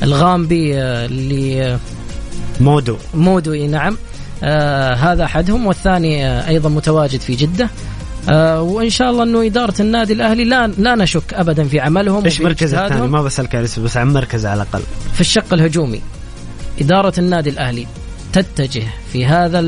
الغامبي 0.03 0.79
اللي 0.79 1.79
مودو. 2.61 2.97
مودو 3.15 3.55
نعم. 3.55 3.97
هذا 4.99 5.25
أحدهم 5.25 5.67
والثاني 5.67 6.47
أيضا 6.49 6.69
متواجد 6.69 7.21
في 7.21 7.35
جدة. 7.35 7.69
آه 8.31 8.63
وإن 8.63 8.91
شاء 8.91 9.11
الله 9.11 9.23
إنه 9.23 9.47
إدارة 9.47 9.75
النادي 9.81 10.13
الأهلي 10.13 10.45
لا 10.45 10.67
لا 10.67 10.95
نشك 10.95 11.35
ابدا 11.35 11.65
في 11.65 11.81
عملهم 11.81 12.25
إيش 12.25 12.41
مركز 12.41 12.75
الثاني؟ 12.75 13.09
ما 13.09 13.23
بسألك 13.23 13.57
بس 13.57 13.97
عن 13.97 14.13
مركز 14.13 14.47
على 14.47 14.63
الأقل. 14.63 14.83
في 15.15 15.21
الشق 15.21 15.55
الهجومي 15.55 16.01
إدارة 16.81 17.15
النادي 17.19 17.51
الأهلي. 17.51 17.87
تتجه 18.33 18.83
في 19.13 19.27
هذا 19.27 19.59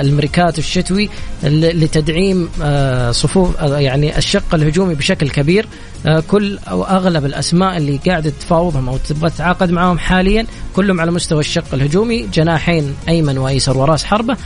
الميركاتو 0.00 0.58
الشتوي 0.58 1.10
لتدعيم 1.42 2.48
آه، 2.62 3.10
صفوف 3.10 3.56
آه، 3.56 3.78
يعني 3.78 4.18
الشق 4.18 4.54
الهجومي 4.54 4.94
بشكل 4.94 5.30
كبير. 5.30 5.66
آه، 6.06 6.22
كل 6.28 6.58
أو 6.70 6.84
أغلب 6.84 7.24
الأسماء 7.24 7.76
اللي 7.76 8.00
قاعدة 8.06 8.32
تفاوضهم 8.40 8.88
أو 8.88 8.96
تبغى 9.08 9.30
تتعاقد 9.30 9.70
معهم 9.70 9.98
حاليا 9.98 10.46
كلهم 10.76 11.00
على 11.00 11.10
مستوى 11.10 11.40
الشق 11.40 11.74
الهجومي 11.74 12.26
جناحين 12.34 12.94
أيمن 13.08 13.38
وايسر 13.38 13.78
وراس 13.78 14.04
حربة. 14.04 14.36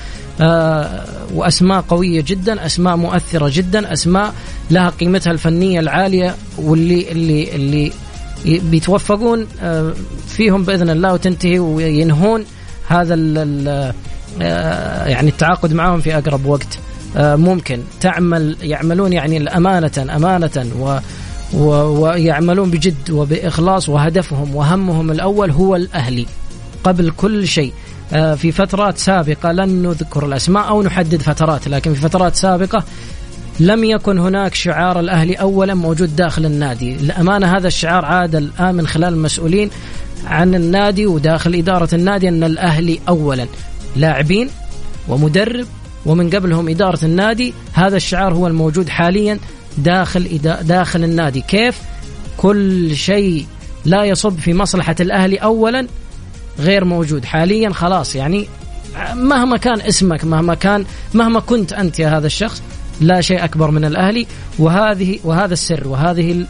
وأسماء 1.35 1.81
قوية 1.81 2.25
جدا 2.27 2.67
أسماء 2.67 2.97
مؤثرة 2.97 3.51
جدا 3.55 3.93
أسماء 3.93 4.35
لها 4.71 4.89
قيمتها 4.89 5.31
الفنية 5.31 5.81
العالية 5.81 6.35
واللي 6.59 7.13
اللي 7.13 7.55
اللي 7.55 7.93
بيتوفقون 8.45 9.47
فيهم 10.29 10.65
بإذن 10.65 10.91
الله 10.91 11.13
وتنتهي 11.13 11.59
وينهون. 11.59 12.45
هذا 12.89 13.15
آه، 14.43 15.07
يعني 15.07 15.31
التعاقد 15.31 15.73
معهم 15.73 16.01
في 16.01 16.19
أقرب 16.19 16.47
وقت. 16.47 16.79
آه، 17.17 17.37
ممكن. 17.37 17.83
تعمل 18.01 18.57
يعملون 18.63 19.13
يعني 19.13 19.57
امانه 19.57 20.17
أمانة 20.17 20.67
و 20.79 20.99
ويعملون 21.55 22.71
بجد 22.71 23.11
وبإخلاص 23.11 23.89
وهدفهم 23.89 24.57
وهمهم 24.57 25.11
الأول 25.11 25.51
هو 25.51 25.77
الأهلي 25.77 26.27
قبل 26.85 27.11
كل 27.11 27.49
شيء. 27.49 27.73
آه، 28.13 28.35
في 28.35 28.53
فترات 28.53 28.99
سابقة 28.99 29.53
لن 29.53 29.83
نذكر 29.83 30.27
الأسماء 30.27 30.69
أو 30.69 30.83
نحدد 30.83 31.23
فترات 31.23 31.69
لكن 31.69 31.95
في 31.95 32.01
فترات 32.01 32.37
سابقة 32.37 32.85
لم 33.61 33.85
يكن 33.85 34.19
هناك 34.19 34.55
شعار 34.55 35.01
الأهلي 35.01 35.35
أولا 35.35 35.75
موجود 35.75 36.17
داخل 36.17 36.47
النادي. 36.47 36.97
الأمانة 36.97 37.57
هذا 37.57 37.67
الشعار 37.67 38.05
عاد 38.05 38.37
الآن 38.37 38.75
من 38.75 38.87
خلال 38.87 39.15
المسؤولين. 39.15 39.71
عن 40.27 40.55
النادي 40.55 41.07
وداخل 41.07 41.55
إدارة 41.55 41.89
النادي 41.95 42.29
أن 42.29 42.45
الأهلي 42.45 43.01
أولا 43.09 43.47
لاعبين 43.97 44.49
ومدرب 45.09 45.67
ومن 46.07 46.31
قبلهم 46.31 46.69
إدارة 46.69 47.05
النادي. 47.05 47.55
هذا 47.73 47.97
الشعار 47.97 48.35
هو 48.35 48.47
الموجود 48.47 48.89
حاليا 48.89 49.39
داخل 49.79 50.39
داخل 50.63 51.05
النادي. 51.05 51.41
كيف؟ 51.41 51.79
كل 52.37 52.97
شيء 52.97 53.47
لا 53.85 54.05
يصب 54.05 54.39
في 54.39 54.55
مصلحة 54.55 54.97
الأهلي 55.01 55.37
أولا 55.37 55.87
غير 56.59 56.85
موجود 56.85 57.25
حاليا 57.25 57.71
خلاص. 57.71 58.15
يعني 58.15 58.47
مهما 59.15 59.57
كان 59.57 59.81
اسمك 59.81 60.25
مهما 60.25 60.55
كان 60.55 60.85
مهما 61.15 61.41
كنت 61.41 61.73
أنت 61.73 61.99
يا 61.99 62.19
هذا 62.19 62.27
الشخص 62.27 62.63
لا 63.01 63.21
شيء 63.21 63.45
أكبر 63.45 63.71
من 63.71 63.85
الأهلي. 63.85 64.27
وهذه 64.59 65.19
وهذا 65.25 65.53
السر 65.53 65.89
وهذه 65.89 66.47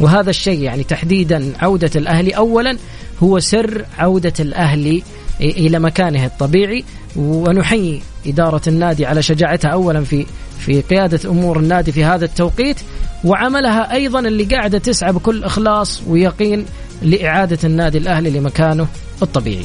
وهذا 0.00 0.30
الشيء 0.30 0.60
يعني 0.60 0.84
تحديدا 0.84 1.52
عودة 1.60 1.90
الاهلي 1.96 2.30
اولا 2.30 2.76
هو 3.22 3.38
سر 3.38 3.84
عودة 3.98 4.32
الاهلي 4.40 5.02
إلى 5.40 5.78
مكانه 5.78 6.24
الطبيعي 6.24 6.84
ونحيي 7.16 8.02
إدارة 8.26 8.62
النادي 8.66 9.06
على 9.06 9.22
شجاعتها 9.22 9.68
اولا 9.68 10.04
في 10.04 10.26
في 10.58 10.80
قيادة 10.80 11.30
أمور 11.30 11.58
النادي 11.58 11.92
في 11.92 12.04
هذا 12.04 12.24
التوقيت 12.24 12.76
وعملها 13.24 13.92
أيضا 13.92 14.20
اللي 14.20 14.44
قاعدة 14.44 14.78
تسعى 14.78 15.12
بكل 15.12 15.44
إخلاص 15.44 16.02
ويقين 16.06 16.66
لإعادة 17.02 17.58
النادي 17.64 17.98
الأهلي 17.98 18.30
لمكانه 18.30 18.86
الطبيعي. 19.22 19.64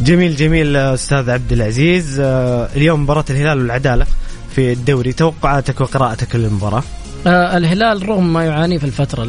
جميل 0.00 0.36
جميل 0.36 0.76
أستاذ 0.76 1.30
عبد 1.30 1.52
العزيز. 1.52 2.20
آه، 2.20 2.68
اليوم 2.76 3.02
مباراة 3.02 3.24
الهلال 3.30 3.58
والعدالة 3.58 4.06
في 4.54 4.72
الدوري 4.72 5.12
توقعاتك 5.12 5.80
وقراءتك 5.80 6.36
للمباراة؟ 6.36 6.82
الهلال 7.26 8.08
رغم 8.08 8.32
ما 8.32 8.44
يعاني 8.44 8.78
في 8.78 8.84
الفترة 8.84 9.28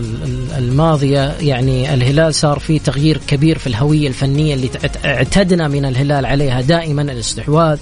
الماضية 0.57 1.31
يعني 1.39 1.93
الهلال 1.93 2.35
صار 2.35 2.59
فيه 2.59 2.79
تغيير 2.79 3.17
كبير 3.27 3.57
في 3.57 3.67
الهوية 3.67 4.07
الفنية 4.07 4.53
اللي 4.53 4.69
اعتدنا 5.05 5.67
من 5.67 5.85
الهلال 5.85 6.25
عليها 6.25 6.61
دائما 6.61 7.01
الاستحواذ 7.01 7.77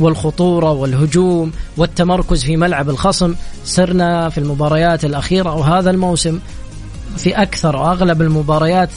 والخطورة 0.00 0.72
والهجوم 0.72 1.52
والتمركز 1.76 2.44
في 2.44 2.56
ملعب 2.56 2.90
الخصم. 2.90 3.34
صرنا 3.64 4.28
في 4.28 4.38
المباريات 4.38 5.04
الأخيرة 5.04 5.54
وهذا 5.54 5.90
الموسم 5.90 6.38
في 7.16 7.42
أكثر 7.42 7.76
وأغلب 7.76 8.22
المباريات 8.22 8.90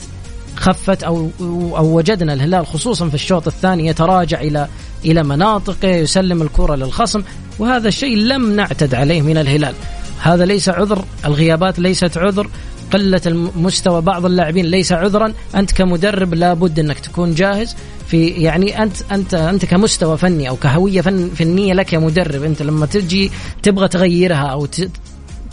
خفت 0.56 1.04
أو 1.04 1.30
أو 1.78 1.98
وجدنا 1.98 2.34
الهلال 2.34 2.68
خصوصا 2.68 3.10
في 3.10 3.16
الشوط 3.16 3.48
الثاني 3.48 3.88
يتراجع 3.88 4.42
إلى 4.42 4.68
إلى 5.06 5.24
مناطقه 5.24 5.88
يسلم 5.88 6.42
الكرة 6.42 6.76
للخصم 6.76 7.22
وهذا 7.60 7.88
الشيء 7.88 8.18
لم 8.18 8.56
نعتد 8.56 8.96
عليه 8.96 9.22
من 9.22 9.38
الهلال. 9.38 9.74
هذا 10.22 10.46
ليس 10.46 10.70
عذر 10.70 11.06
الغيابات 11.26 11.80
ليست 11.80 12.18
عذر 12.18 12.50
قلة 12.94 13.22
المستوى 13.26 14.02
بعض 14.02 14.26
اللاعبين 14.26 14.66
ليس 14.66 14.92
عذرا. 14.92 15.34
أنت 15.56 15.72
كمدرب 15.72 16.34
لابد 16.34 16.80
أنك 16.80 17.00
تكون 17.00 17.36
جاهز 17.36 17.76
في 18.08 18.28
يعني 18.28 18.84
أنت 18.84 18.96
أنت 19.12 19.34
أنت 19.34 19.66
كمستوى 19.66 20.18
فني 20.18 20.50
أو 20.50 20.56
كهوية 20.56 21.02
فن 21.02 21.30
فنية 21.30 21.74
لك 21.74 21.94
يا 21.94 22.00
مدرب. 22.00 22.44
أنت 22.44 22.62
لما 22.62 22.86
تجي 22.86 23.32
تبغى 23.64 23.88
تغيرها 23.88 24.48
أو 24.48 24.68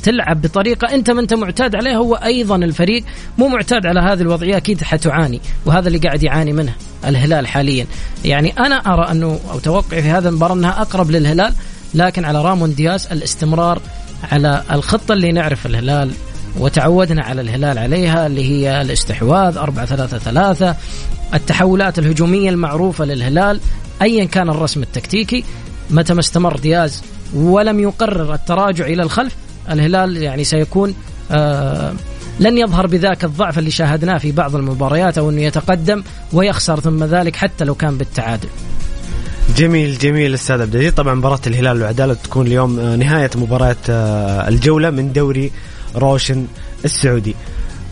تلعب 0.03 0.43
بطريقة 0.43 0.95
أنت 0.95 1.11
ما 1.11 1.21
أنت 1.21 1.35
معتاد 1.35 1.77
عليها 1.77 1.97
هو 1.97 2.15
أيضا 2.15 2.57
الفريق 2.57 3.05
مو 3.39 3.49
معتاد 3.49 3.87
على 3.87 4.01
هذه 4.01 4.21
الوضعية 4.21 4.57
أكيد 4.57 4.83
حتعاني. 4.83 5.41
وهذا 5.67 5.89
اللي 5.89 5.99
قاعد 5.99 6.23
يعاني 6.23 6.53
منه 6.53 6.75
الهلال 7.05 7.47
حاليا. 7.47 7.87
يعني 8.25 8.53
أنا 8.59 8.95
أرى 8.95 9.11
أنه 9.11 9.41
أو 9.53 9.59
توقعي 9.59 10.03
في 10.03 10.09
هذا 10.09 10.29
المباراة 10.29 10.55
أنها 10.55 10.83
أقرب 10.83 11.11
للهلال 11.11 11.55
لكن 11.95 12.25
على 12.25 12.43
رامون 12.43 12.75
دياس 12.75 13.07
الاستمرار 13.07 13.81
على 14.33 14.63
الخطة 14.73 15.13
اللي 15.13 15.33
نعرف 15.33 15.67
الهلال 15.67 16.11
وتعودنا 16.59 17.23
على 17.23 17.41
الهلال 17.41 17.79
عليها 17.79 18.27
اللي 18.27 18.51
هي 18.51 18.81
الاستحواذ 18.83 19.57
4 19.57 19.87
3 19.87 20.19
3 20.19 20.77
التحولات 21.35 21.99
الهجومية 21.99 22.51
المعروفة 22.51 23.05
للهلال 23.05 23.61
أيا 24.03 24.25
كان 24.25 24.49
الرسم 24.49 24.83
التكتيكي 24.83 25.45
متى 25.91 26.15
ما 26.15 26.21
استمر 26.21 26.57
دياز 26.57 27.03
ولم 27.35 27.81
يقرر 27.81 28.35
التراجع 28.35 28.87
إلى 28.87 29.03
الخلف 29.03 29.37
الهلال 29.71 30.17
يعني 30.17 30.45
سيكون 30.45 30.95
آه 31.31 31.93
لن 32.41 32.59
يظهر 32.59 32.87
بذاك 32.87 33.25
الضعف 33.25 33.59
اللي 33.59 33.71
شاهدناه 33.71 34.19
في 34.19 34.33
بعض 34.33 34.57
المباريات 34.57 35.19
أو 35.19 35.31
أنه 35.31 35.43
يتقدم 35.43 36.03
ويخسر 36.33 36.81
ثم 36.81 37.05
ذلك 37.05 37.37
حتى 37.37 37.65
لو 37.65 37.75
كان 37.75 37.99
بالتعادل. 37.99 38.49
جميل 39.57 39.99
جميل 39.99 40.35
أستاذ 40.35 40.61
عبد 40.61 40.75
العزيز 40.75 40.93
طبعا 40.93 41.15
مباراة 41.15 41.41
الهلال 41.47 41.77
والعدالة 41.77 42.15
تكون 42.15 42.47
اليوم 42.47 42.79
آه، 42.79 42.97
نهاية 42.97 43.31
مباراة 43.37 43.77
آه، 43.91 44.49
الجولة 44.49 44.91
من 44.91 45.13
دوري 45.13 45.53
روشن 45.95 46.47
السعودي. 46.85 47.35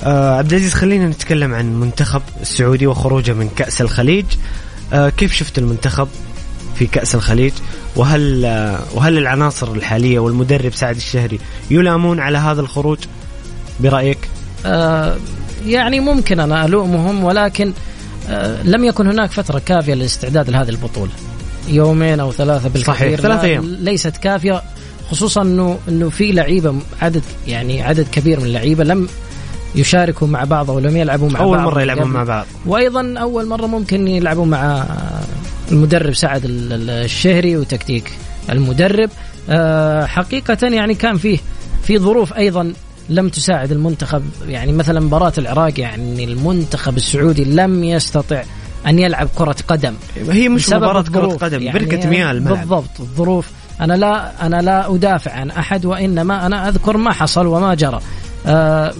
آه، 0.02 0.38
عبد 0.38 0.52
العزيز 0.52 0.74
خلينا 0.74 1.06
نتكلم 1.06 1.54
عن 1.54 1.64
المنتخب 1.64 2.22
السعودي 2.40 2.86
وخروجه 2.86 3.32
من 3.32 3.48
كأس 3.56 3.80
الخليج. 3.80 4.24
كيف 5.16 5.32
شفت 5.32 5.58
المنتخب 5.58 6.08
في 6.74 6.86
كأس 6.86 7.14
الخليج؟ 7.14 7.52
وهل 7.96 8.46
وهل 8.94 9.18
العناصر 9.18 9.72
الحالية 9.72 10.18
والمدرب 10.18 10.72
سعد 10.74 10.96
الشهري 10.96 11.38
يلامون 11.70 12.20
على 12.20 12.38
هذا 12.38 12.60
الخروج 12.60 12.98
برأيك؟ 13.80 14.18
آه 14.66 15.16
يعني 15.66 16.00
ممكن 16.00 16.40
أنا 16.40 16.64
ألومهم 16.64 17.24
ولكن 17.24 17.72
لم 18.64 18.84
يكن 18.84 19.06
هناك 19.06 19.30
فترة 19.30 19.58
كافية 19.58 19.94
للاستعداد 19.94 20.50
لهذه 20.50 20.68
البطولة. 20.68 21.12
يومين 21.68 22.20
أو 22.20 22.32
ثلاثة 22.32 22.68
بالكثير. 22.68 22.94
صحيح 22.94 23.20
ثلاثة 23.20 23.42
أيام. 23.44 23.64
ليست 23.80 24.16
كافية 24.16 24.62
خصوصا 25.10 25.42
انه 25.42 25.78
إنه 25.88 26.10
في 26.10 26.32
لعيبة 26.32 26.74
عدد 27.02 27.22
يعني 27.46 27.82
عدد 27.82 28.06
كبير 28.12 28.40
من 28.40 28.46
اللعيبة 28.46 28.84
لم 28.84 29.08
يشاركوا 29.74 30.28
مع 30.28 30.44
بعض 30.44 30.70
أو 30.70 30.78
لم 30.78 30.96
يلعبوا 30.96 31.30
مع 31.30 31.40
أول 31.40 31.56
بعض 31.58 31.66
مرة 31.66 31.74
من 31.76 31.82
يلعبون. 31.82 32.06
مع 32.10 32.24
بعض. 32.24 32.46
وأيضا 32.66 33.14
أول 33.18 33.46
مرة 33.46 33.66
ممكن 33.66 34.08
يلعبوا 34.08 34.46
مع 34.46 34.86
المدرب 35.72 36.12
سعد 36.14 36.44
ال- 36.44 36.72
ال- 36.72 36.90
الشهري 36.90 37.56
وتكتيك 37.56 38.12
المدرب. 38.50 39.10
آه، 39.50 40.06
حقيقة 40.06 40.58
يعني 40.62 40.94
كان 40.94 41.16
فيه 41.18 41.38
في 41.82 41.98
ظروف 41.98 42.32
أيضا 42.32 42.72
لم 43.08 43.28
تساعد 43.28 43.72
المنتخب. 43.72 44.22
يعني 44.48 44.72
مثلا 44.72 45.00
مباراة 45.00 45.32
العراق 45.38 45.80
يعني 45.80 46.24
المنتخب 46.24 46.96
السعودي 46.96 47.44
لم 47.44 47.84
يستطع 47.84 48.42
أن 48.86 48.98
يلعب 48.98 49.28
كرة 49.34 49.56
قدم. 49.68 49.94
هي 50.16 50.48
مش 50.48 50.70
مباراة 50.70 51.02
كرة. 51.02 51.26
قدم 51.26 51.62
يعني 51.62 51.78
بركة 51.78 52.08
مياه 52.08 52.30
الملعب 52.30 52.58
بالضبط 52.58 53.00
الظروف. 53.00 53.50
أنا 53.80 53.92
لا 53.94 54.46
أنا 54.46 54.56
لا 54.62 54.94
أدافع 54.94 55.32
عن 55.32 55.50
أحد 55.50 55.84
وإنما 55.84 56.46
أنا 56.46 56.68
أذكر 56.68 56.96
ما 56.96 57.12
حصل 57.12 57.46
وما 57.46 57.74
جرى. 57.74 58.00
آه 58.46 58.92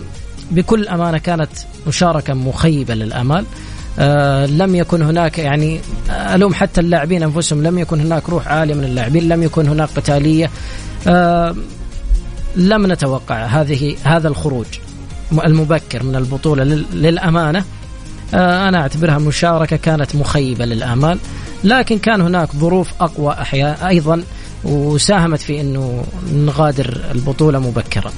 بكل 0.51 0.89
أمانة 0.89 1.19
كانت 1.19 1.51
مشاركة 1.87 2.35
مخيبة 2.35 2.95
للأمال. 2.95 3.45
آه 3.99 4.47
لم 4.47 4.75
يكن 4.75 5.03
هناك 5.03 5.39
يعني 5.39 5.81
ألوم 6.11 6.55
حتى 6.55 6.81
اللاعبين 6.81 7.23
أنفسهم 7.23 7.63
لم 7.63 7.79
يكن 7.79 8.01
هناك 8.01 8.29
روح 8.29 8.49
عالية 8.49 8.75
من 8.75 8.85
اللاعبين 8.85 9.29
لم 9.29 9.43
يكن 9.43 9.69
هناك 9.69 9.89
قتالية. 9.97 10.51
آه 11.07 11.55
لم 12.57 12.93
نتوقع 12.93 13.45
هذه 13.47 13.97
هذا 14.05 14.29
الخروج 14.29 14.67
المبكر 15.45 16.03
من 16.03 16.17
البطولة 16.17 16.65
لل- 16.65 16.85
للأمانة. 16.93 17.65
أنا 18.35 18.81
أعتبرها 18.81 19.19
مشاركة 19.19 19.77
كانت 19.77 20.17
مخيبة 20.17 20.65
للآمال 20.65 21.19
لكن 21.65 21.99
كان 21.99 22.21
هناك 22.21 22.57
ظروف 22.57 22.93
أقوى 23.01 23.33
أحياء 23.33 23.89
أيضا 23.89 24.23
وساهمت 24.65 25.41
في 25.41 25.61
إنه 25.61 26.05
نغادر 26.35 27.01
البطولة 27.15 27.59
مبكرا. 27.59 28.11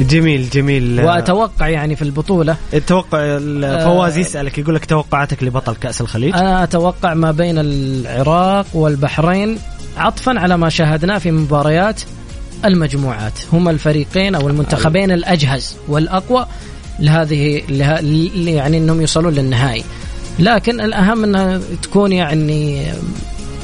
جميل 0.00 0.50
جميل. 0.50 1.00
وأتوقع 1.00 1.68
يعني 1.68 1.96
في 1.96 2.02
البطولة 2.02 2.56
التوقع 2.74 3.18
الفواز 3.22 4.16
يسألك 4.16 4.58
يقول 4.58 4.74
لك 4.74 4.84
توقعاتك 4.84 5.42
لبطل 5.42 5.74
كأس 5.74 6.00
الخليج؟ 6.00 6.34
أنا 6.34 6.64
أتوقع 6.64 7.14
ما 7.14 7.30
بين 7.30 7.58
العراق 7.58 8.66
والبحرين 8.74 9.58
عطفا 9.96 10.40
على 10.40 10.56
ما 10.58 10.68
شاهدناه 10.68 11.18
في 11.18 11.30
مباريات 11.30 12.00
المجموعات 12.64 13.32
هما 13.52 13.70
الفريقين 13.70 14.34
أو 14.34 14.48
المنتخبين 14.48 15.10
الأجهز 15.10 15.76
والأقوى. 15.88 16.46
لهذه 17.00 17.62
له 17.68 18.00
ل- 18.00 18.48
يعني 18.48 18.78
إنهم 18.78 19.00
يوصلون 19.00 19.32
للنهائي. 19.34 19.84
لكن 20.38 20.80
الأهم 20.80 21.24
إنها 21.24 21.60
تكون 21.82 22.12
يعني 22.12 22.82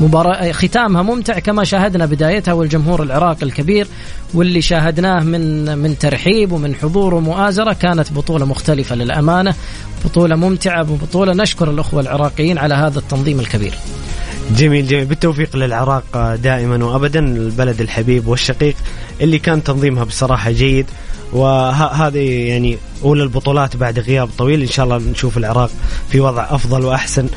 مباراة 0.00 0.52
ختامها 0.52 1.02
ممتع 1.02 1.38
كما 1.38 1.64
شاهدنا 1.64 2.06
بدايتها 2.06 2.52
والجمهور 2.54 3.02
العراقي 3.02 3.42
الكبير 3.42 3.86
واللي 4.34 4.62
شاهدناه 4.62 5.20
من 5.20 5.78
من 5.78 5.98
ترحيب 5.98 6.52
ومن 6.52 6.74
حضور 6.74 7.14
ومؤازرة. 7.14 7.72
كانت 7.72 8.12
بطولة 8.12 8.44
مختلفة 8.44 8.94
للأمانة 8.96 9.54
بطولة 10.04 10.36
ممتعة 10.36 10.92
وبطولة 10.92 11.32
نشكر 11.32 11.70
الأخوة 11.70 12.00
العراقيين 12.00 12.58
على 12.58 12.74
هذا 12.74 12.98
التنظيم 12.98 13.40
الكبير. 13.40 13.74
جميل 14.56 14.88
جميل. 14.88 15.04
بالتوفيق 15.04 15.56
للعراق 15.56 16.34
دائما 16.34 16.84
وابدا 16.84 17.20
البلد 17.20 17.80
الحبيب 17.80 18.26
والشقيق 18.28 18.74
اللي 19.20 19.38
كان 19.38 19.62
تنظيمها 19.62 20.04
بصراحة 20.04 20.50
جيد. 20.50 20.86
وهذه 21.32 22.48
يعني 22.48 22.78
أولى 23.04 23.22
البطولات 23.22 23.76
بعد 23.76 23.98
غياب 23.98 24.28
طويل. 24.38 24.60
إن 24.60 24.68
شاء 24.68 24.84
الله 24.84 24.98
نشوف 24.98 25.38
العراق 25.38 25.70
في 26.08 26.20
وضع 26.20 26.46
أفضل 26.50 26.84
وأحسن 26.84 27.28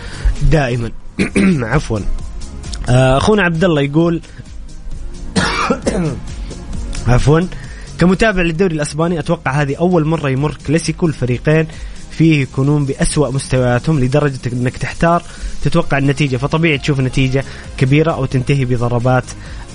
دائما. 0.41 0.91
عفوا. 1.73 1.99
آه، 2.89 3.17
أخونا 3.17 3.43
عبد 3.43 3.63
الله 3.63 3.81
يقول 3.81 4.21
عفوا. 7.08 7.41
كمتابع 7.99 8.41
للدوري 8.41 8.75
الأسباني 8.75 9.19
أتوقع 9.19 9.51
هذه 9.51 9.75
أول 9.75 10.05
مرة 10.05 10.29
يمر 10.29 10.58
كلاسيكو 10.67 11.08
الفريقين 11.08 11.67
فيه 12.17 12.41
يكونون 12.41 12.86
بأسوأ 12.86 13.30
مستوياتهم 13.30 13.99
لدرجة 13.99 14.39
أنك 14.54 14.78
تحتار 14.78 15.23
تتوقع 15.63 15.97
النتيجة. 15.97 16.38
فطبيعي 16.38 16.78
تشوف 16.78 16.99
نتيجة 16.99 17.43
كبيرة 17.78 18.12
أو 18.12 18.25
تنتهي 18.25 18.65
بضربات 18.65 19.23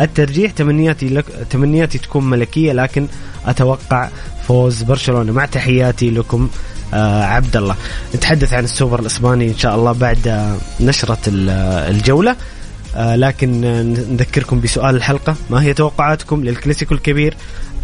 الترجيح. 0.00 0.52
تمنياتي 0.52 1.08
لك 1.08 1.24
تمنياتي 1.50 1.98
تكون 1.98 2.30
ملكية 2.30 2.72
لكن 2.72 3.06
أتوقع 3.46 4.08
فوز 4.48 4.82
برشلونة. 4.82 5.32
مع 5.32 5.44
تحياتي 5.44 6.10
لكم 6.10 6.48
آه 6.94 7.22
عبد 7.24 7.56
الله. 7.56 7.76
نتحدث 8.14 8.54
عن 8.54 8.64
السوبر 8.64 9.00
الإسباني 9.00 9.48
إن 9.48 9.58
شاء 9.58 9.74
الله 9.74 9.92
بعد 9.92 10.28
آه 10.28 10.56
نشرة 10.80 11.18
آه، 11.28 11.90
الجولة. 11.90 12.36
آه 12.96 13.16
لكن 13.16 13.64
آه، 13.64 13.82
نذكركم 13.82 14.60
بسؤال 14.60 14.96
الحلقة. 14.96 15.36
ما 15.50 15.62
هي 15.62 15.74
توقعاتكم 15.74 16.44
للكلاسيكو 16.44 16.94
الكبير؟ 16.94 17.34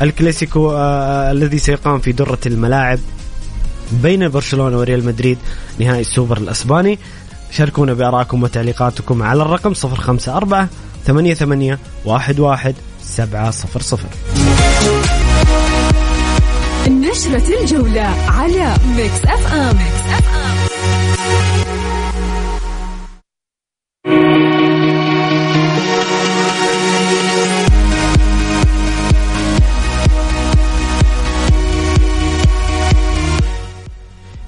الكلاسيكو 0.02 0.70
آه 0.70 1.30
الذي 1.32 1.58
سيقام 1.58 1.98
في 1.98 2.12
درة 2.12 2.38
الملاعب. 2.46 2.98
بين 3.92 4.28
برشلونة 4.28 4.78
وريال 4.78 5.04
مدريد 5.04 5.38
نهائي 5.78 6.00
السوبر 6.00 6.36
الأسباني. 6.36 6.98
شاركونا 7.50 7.94
بآرائكم 7.94 8.42
وتعليقاتكم 8.42 9.22
على 9.22 9.42
الرقم 9.42 9.72
054 9.84 10.68
88 11.06 11.78
11 12.06 12.74
700 13.02 13.50
نشرة 16.88 17.60
الجولة 17.60 18.14
على 18.28 18.74
Mix 18.96 19.24
FM 19.24 19.76
Mix 19.76 20.00
FM 20.10 20.56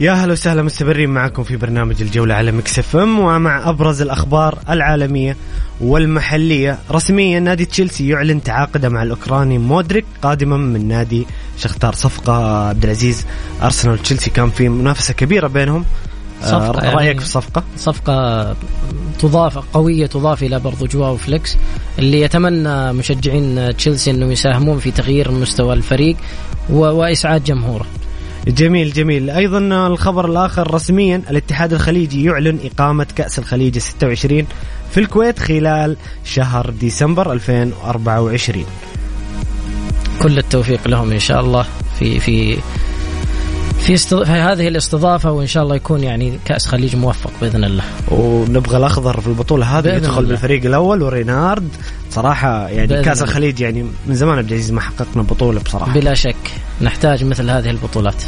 يا 0.01 0.13
هلا 0.13 0.33
وسهلا 0.33 0.63
مستمرين 0.63 1.11
معكم 1.11 1.43
في 1.43 1.57
برنامج 1.57 2.03
الجولة 2.03 2.35
على 2.35 2.53
Mix 2.53 2.79
FM 2.79 3.19
ومع 3.19 3.69
أبرز 3.69 4.03
الأخبار 4.03 4.59
العالمية 4.71 5.37
والمحلية. 5.81 6.79
رسميا 6.91 7.41
نادي 7.41 7.65
تشيلسي 7.65 8.09
يعلن 8.09 8.43
تعاقده 8.43 8.89
مع 8.89 9.03
الأوكراني 9.03 9.59
مودريك 9.59 10.05
قادما 10.23 10.57
من 10.57 10.89
نادي 10.89 11.27
شختار 11.59 11.95
صفقة. 11.95 12.67
عبد 12.69 12.85
العزيز 12.85 13.27
أرسنال 13.63 13.95
وتشيلسي 13.95 14.31
كان 14.31 14.51
في 14.51 14.69
منافسة 14.69 15.15
كبيرة 15.15 15.47
بينهم. 15.47 15.85
صفقة 16.43 16.81
آه 16.81 16.85
يعني- 16.85 16.95
رأيك 16.97 17.19
في 17.19 17.25
الصفقة؟ 17.25 17.65
صفقة 17.77 18.57
تضاف 19.19 19.59
قوية 19.59 20.07
تضاف 20.07 20.43
إلى 20.43 20.59
برضو 20.61 20.87
جواو 20.87 21.17
فليكس 21.17 21.57
اللي 21.99 22.21
يتمنى 22.21 22.93
مشجعين 22.93 23.77
تشيلسي 23.77 24.11
أنهم 24.11 24.33
يساهمون 24.33 24.79
في 24.79 24.91
تغيير 24.91 25.31
مستوى 25.31 25.75
الفريق 25.75 26.17
وإسعاد 26.71 27.45
جمهوره. 27.45 27.87
جميل 28.47 28.93
جميل. 28.93 29.31
أيضا 29.31 29.59
الخبر 29.87 30.31
الآخر 30.31 30.75
رسميا 30.75 31.23
الاتحاد 31.31 31.73
الخليجي 31.73 32.25
يعلن 32.25 32.59
إقامة 32.65 33.07
كأس 33.17 33.39
الخليج 33.39 33.79
26 33.79 34.47
في 34.91 35.01
الكويت 35.01 35.39
خلال 35.39 35.97
شهر 36.25 36.71
ديسمبر 36.71 37.33
2024 37.33 38.65
كل 40.23 40.39
التوفيق 40.39 40.89
لهم 40.89 41.13
إن 41.13 41.19
شاء 41.19 41.41
الله 41.41 41.67
في 41.99 42.21
في 42.21 42.59
في, 43.79 43.95
است... 43.95 44.15
في 44.15 44.33
هذه 44.33 44.69
الاستضافة 44.69 45.33
وإن 45.33 45.47
شاء 45.47 45.63
الله 45.63 45.77
يكون 45.77 46.03
يعني 46.03 46.39
كأس 46.45 46.67
خليج 46.67 46.97
موفق 46.97 47.31
بإذن 47.41 47.65
الله. 47.65 47.85
ونبغى 48.11 48.77
الأخضر 48.77 49.21
في 49.21 49.27
البطولة 49.27 49.79
هذه 49.79 49.89
يدخل 49.89 50.19
الله. 50.19 50.29
بالفريق 50.29 50.65
الأول 50.65 51.03
ورينارد. 51.03 51.69
صراحة 52.11 52.69
يعني 52.69 53.03
كأس. 53.03 53.23
الخليج 53.23 53.61
يعني 53.61 53.87
من 54.07 54.15
زمان 54.15 54.39
عبد 54.39 54.49
العزيز 54.49 54.73
ما 54.73 54.81
حققنا 54.81 55.23
بطولة 55.23 55.61
بصراحة. 55.61 55.95
بلا 55.95 56.15
شك. 56.15 56.37
نحتاج 56.81 57.25
مثل 57.25 57.51
هذه 57.51 57.71
البطولات. 57.71 58.23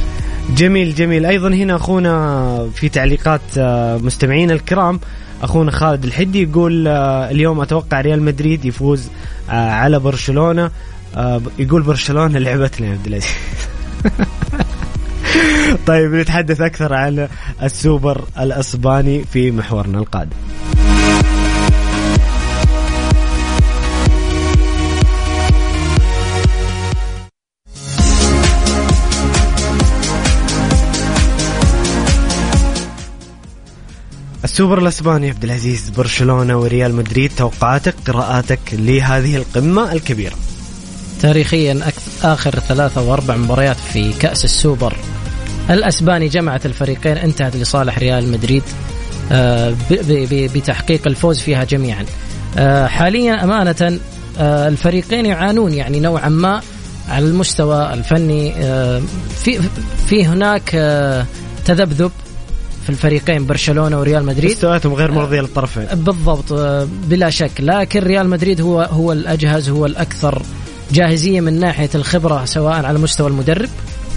جميل 0.56 0.94
جميل. 0.94 1.26
أيضا 1.26 1.48
هنا 1.48 1.76
أخونا 1.76 2.68
في 2.74 2.88
تعليقات 2.88 3.40
آه، 3.58 3.96
مستمعينا 3.96 4.52
الكرام. 4.52 5.00
أخونا 5.42 5.70
خالد 5.70 6.04
الحدي 6.04 6.42
يقول 6.42 6.88
آه، 6.88 7.30
اليوم 7.30 7.60
أتوقع 7.60 8.00
ريال 8.00 8.22
مدريد 8.22 8.64
يفوز 8.64 9.08
آه، 9.50 9.52
على 9.52 9.98
برشلونة. 9.98 10.70
يقول 11.58 11.82
برشلونة 11.82 12.38
لعبتنا 12.38 12.86
يا 12.86 12.92
عبد 12.92 13.06
العزيز. 13.06 13.34
طيب 15.86 16.14
نتحدث 16.14 16.60
أكثر 16.60 16.94
عن 16.94 17.28
السوبر 17.62 18.24
الأسباني 18.38 19.24
في 19.24 19.50
محورنا 19.50 19.98
القادم. 19.98 20.36
السوبر 34.44 34.78
الأسباني 34.78 35.30
عبد 35.30 35.44
العزيز 35.44 35.88
برشلونة 35.88 36.56
وريال 36.56 36.94
مدريد 36.94 37.30
توقعاتك 37.36 37.94
قراءاتك 38.06 38.60
لهذه 38.72 39.36
القمة 39.36 39.92
الكبيرة. 39.92 40.34
تاريخيا 41.20 41.80
آخر 42.22 42.50
ثلاثة 42.50 43.02
وأربع 43.02 43.36
مباريات 43.36 43.76
في 43.76 44.12
كأس 44.12 44.44
السوبر. 44.44 44.96
الأسباني 45.70 46.28
جمعت 46.28 46.66
الفريقين 46.66 47.16
انتهت 47.16 47.56
لصالح 47.56 47.98
ريال 47.98 48.32
مدريد 48.32 48.62
آه، 49.32 49.74
بتحقيق 50.30 51.06
الفوز 51.06 51.40
فيها 51.40 51.64
جميعا. 51.64 52.04
آه، 52.58 52.86
حاليا 52.86 53.44
أمانة 53.44 54.00
آه، 54.38 54.68
الفريقين 54.68 55.26
يعانون 55.26 55.74
يعني 55.74 56.00
نوعا 56.00 56.28
ما 56.28 56.60
على 57.08 57.26
المستوى 57.26 57.94
الفني 57.94 58.52
في 59.44 59.60
في 60.06 60.26
هناك 60.26 60.70
تذبذب 61.64 62.10
في 62.82 62.90
الفريقين 62.90 63.46
برشلونة 63.46 64.00
وريال 64.00 64.24
مدريد. 64.24 64.50
مستوياتهم 64.50 64.94
غير 64.94 65.12
مرضية 65.12 65.40
للطرفين. 65.40 65.84
بالضبط 65.92 66.52
بلا 67.08 67.30
شك. 67.30 67.50
لكن 67.58 68.00
ريال 68.00 68.28
مدريد 68.28 68.60
هو 68.60 68.80
هو 68.80 69.12
الأجهز 69.12 69.68
هو 69.68 69.86
الأكثر 69.86 70.42
جاهزية 70.92 71.40
من 71.40 71.60
ناحية 71.60 71.90
الخبرة 71.94 72.44
سواء 72.44 72.84
على 72.84 72.98
مستوى 72.98 73.28
المدرب 73.28 73.68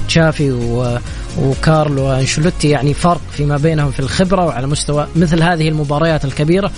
تشافي 0.08 0.52
و... 0.52 0.98
وكارلو 1.42 2.12
انشلوتي 2.12 2.70
يعني 2.70 2.94
فرق 2.94 3.22
فيما 3.32 3.58
بينهم 3.58 3.92
في 3.92 4.00
الخبرة 4.00 4.46
وعلى 4.46 4.68
مستوى 4.68 5.08
مثل 5.16 5.44
هذه 5.44 5.68
المباريات 5.70 6.26
الكبيرة. 6.26 6.72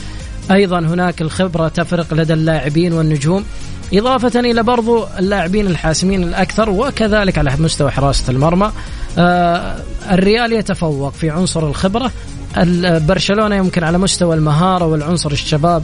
أيضا 0.51 0.79
هناك 0.79 1.21
الخبرة 1.21 1.67
تفرق 1.67 2.13
لدى 2.13 2.33
اللاعبين 2.33 2.93
والنجوم 2.93 3.45
إضافة 3.93 4.39
إلى 4.39 4.63
برضو 4.63 5.05
اللاعبين 5.19 5.67
الحاسمين 5.67 6.23
الأكثر 6.23 6.69
وكذلك 6.69 7.37
على 7.37 7.51
مستوى 7.59 7.91
حراسة 7.91 8.31
المرمى. 8.31 8.71
آه 9.17 9.75
الريال 10.11 10.53
يتفوق 10.53 11.13
في 11.13 11.29
عنصر 11.29 11.67
الخبرة. 11.67 12.11
برشلونة 12.83 13.55
يمكن 13.55 13.83
على 13.83 13.97
مستوى 13.97 14.35
المهارة 14.35 14.85
والعنصر 14.85 15.31
الشباب 15.31 15.83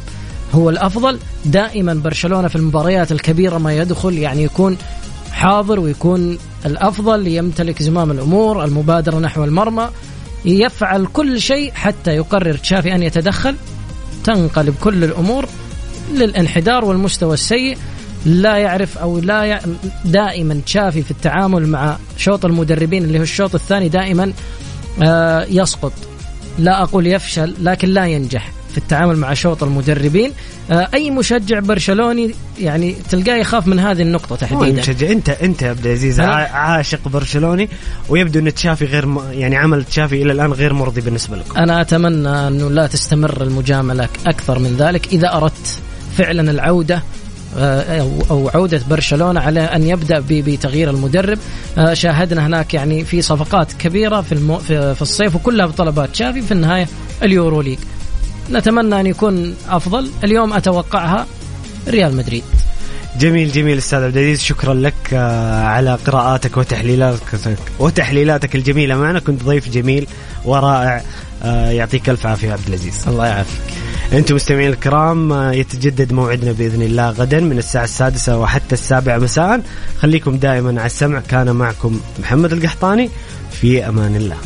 هو 0.53 0.69
الأفضل. 0.69 1.19
دائما 1.45 1.93
برشلونة 1.93 2.47
في 2.47 2.55
المباريات 2.55 3.11
الكبيرة 3.11 3.57
ما 3.57 3.73
يدخل 3.73 4.17
يعني 4.17 4.43
يكون 4.43 4.77
حاضر 5.31 5.79
ويكون 5.79 6.37
الأفضل 6.65 7.27
يمتلك 7.27 7.83
زمام 7.83 8.11
الأمور 8.11 8.63
المبادرة 8.63 9.19
نحو 9.19 9.43
المرمى 9.43 9.89
يفعل 10.45 11.05
كل 11.05 11.41
شيء 11.41 11.71
حتى 11.71 12.11
يقرر 12.11 12.57
تشافي 12.57 12.95
أن 12.95 13.03
يتدخل. 13.03 13.55
تنقلب 14.23 14.75
كل 14.81 15.03
الأمور 15.03 15.45
للانحدار 16.13 16.85
والمستوى 16.85 17.33
السيء. 17.33 17.77
لا 18.25 18.57
يعرف 18.57 18.97
أو 18.97 19.19
لا 19.19 19.45
ي... 19.45 19.59
دائما 20.05 20.61
تشافي 20.65 21.01
في 21.01 21.11
التعامل 21.11 21.67
مع 21.67 21.97
شوط 22.17 22.45
المدربين 22.45 23.03
اللي 23.03 23.19
هو 23.19 23.23
الشوط 23.23 23.55
الثاني 23.55 23.89
دائما 23.89 24.33
آه 25.01 25.45
يسقط. 25.49 25.93
لا 26.59 26.83
أقول 26.83 27.07
يفشل 27.07 27.55
لكن 27.61 27.89
لا 27.89 28.05
ينجح. 28.05 28.51
في 28.71 28.77
التعامل 28.77 29.17
مع 29.17 29.33
شوط 29.33 29.63
المدربين. 29.63 30.31
آه، 30.71 30.89
أي 30.93 31.11
مشجع 31.11 31.59
برشلوني 31.59 32.35
يعني 32.59 32.95
تلقاه 33.09 33.35
يخاف 33.35 33.67
من 33.67 33.79
هذه 33.79 34.01
النقطة 34.01 34.35
تحديدا. 34.35 34.81
مشجع. 34.81 35.11
انت 35.11 35.29
أنت 35.29 35.61
يا 35.61 35.69
عبد 35.69 35.85
العزيز 35.85 36.19
عاشق 36.19 37.07
برشلوني 37.07 37.69
ويبدو 38.09 38.39
أن 38.39 38.53
تشافي 38.53 38.85
غير 38.85 39.05
م... 39.05 39.21
يعني 39.31 39.57
عمل 39.57 39.83
تشافي 39.83 40.21
إلى 40.21 40.31
الآن 40.31 40.53
غير 40.53 40.73
مرضي 40.73 41.01
بالنسبة 41.01 41.37
لكم. 41.37 41.57
أنا 41.57 41.81
أتمنى 41.81 42.47
انه 42.47 42.69
لا 42.69 42.87
تستمر 42.87 43.41
المجاملة 43.41 44.09
أكثر 44.27 44.59
من 44.59 44.75
ذلك. 44.77 45.13
إذا 45.13 45.33
أردت 45.33 45.79
فعلا 46.17 46.51
العودة 46.51 47.03
آه، 47.57 48.07
أو 48.31 48.49
عودة 48.49 48.81
برشلونة 48.89 49.39
على 49.39 49.59
أن 49.59 49.83
يبدأ 49.83 50.23
بتغيير 50.29 50.89
المدرب. 50.89 51.37
آه، 51.77 51.93
شاهدنا 51.93 52.47
هناك 52.47 52.73
يعني 52.73 53.05
في 53.05 53.21
صفقات 53.21 53.73
كبيرة 53.73 54.21
في 54.21 54.31
المو 54.31 54.57
في 54.57 55.01
الصيف 55.01 55.35
وكلها 55.35 55.65
بطلبات. 55.65 56.15
شافي 56.15 56.41
في 56.41 56.51
النهاية 56.51 56.87
اليورو 57.23 57.61
ليج. 57.61 57.79
نتمنى 58.51 58.99
أن 58.99 59.07
يكون 59.07 59.55
أفضل. 59.69 60.11
اليوم 60.23 60.53
أتوقعها 60.53 61.27
ريال 61.87 62.15
مدريد. 62.15 62.43
جميل 63.19 63.51
جميل 63.51 63.77
أستاذ 63.77 64.03
عبد 64.03 64.17
العزيز. 64.17 64.41
شكرا 64.41 64.73
لك 64.73 64.93
آه، 65.13 65.63
على 65.63 65.97
قراءاتك 66.05 66.57
وتحليلاتك 66.57 67.57
وتحليلاتك 67.79 68.55
الجميلة. 68.55 68.95
معنا 68.95 69.19
كنت 69.19 69.43
ضيف 69.43 69.69
جميل 69.69 70.07
ورائع 70.45 71.01
آه، 71.43 71.71
يعطيك 71.71 72.09
ألف 72.09 72.25
عافية 72.25 72.51
عبد 72.51 72.67
العزيز. 72.67 73.07
الله 73.07 73.27
يعافيك. 73.27 73.61
أنتم 74.13 74.35
مستمعين 74.35 74.69
الكرام 74.69 75.33
آه، 75.33 75.51
يتجدد 75.51 76.13
موعدنا 76.13 76.51
بإذن 76.51 76.81
الله 76.81 77.09
غدا 77.09 77.39
من 77.39 77.57
الساعة 77.57 77.83
السادسة 77.83 78.37
وحتى 78.37 78.73
السابعة 78.73 79.17
مساء. 79.17 79.61
خليكم 79.99 80.37
دائما 80.37 80.69
على 80.69 80.85
السمع. 80.85 81.21
كان 81.29 81.51
معكم 81.51 81.99
محمد 82.19 82.53
القحطاني. 82.53 83.09
في 83.51 83.87
أمان 83.87 84.15
الله. 84.15 84.37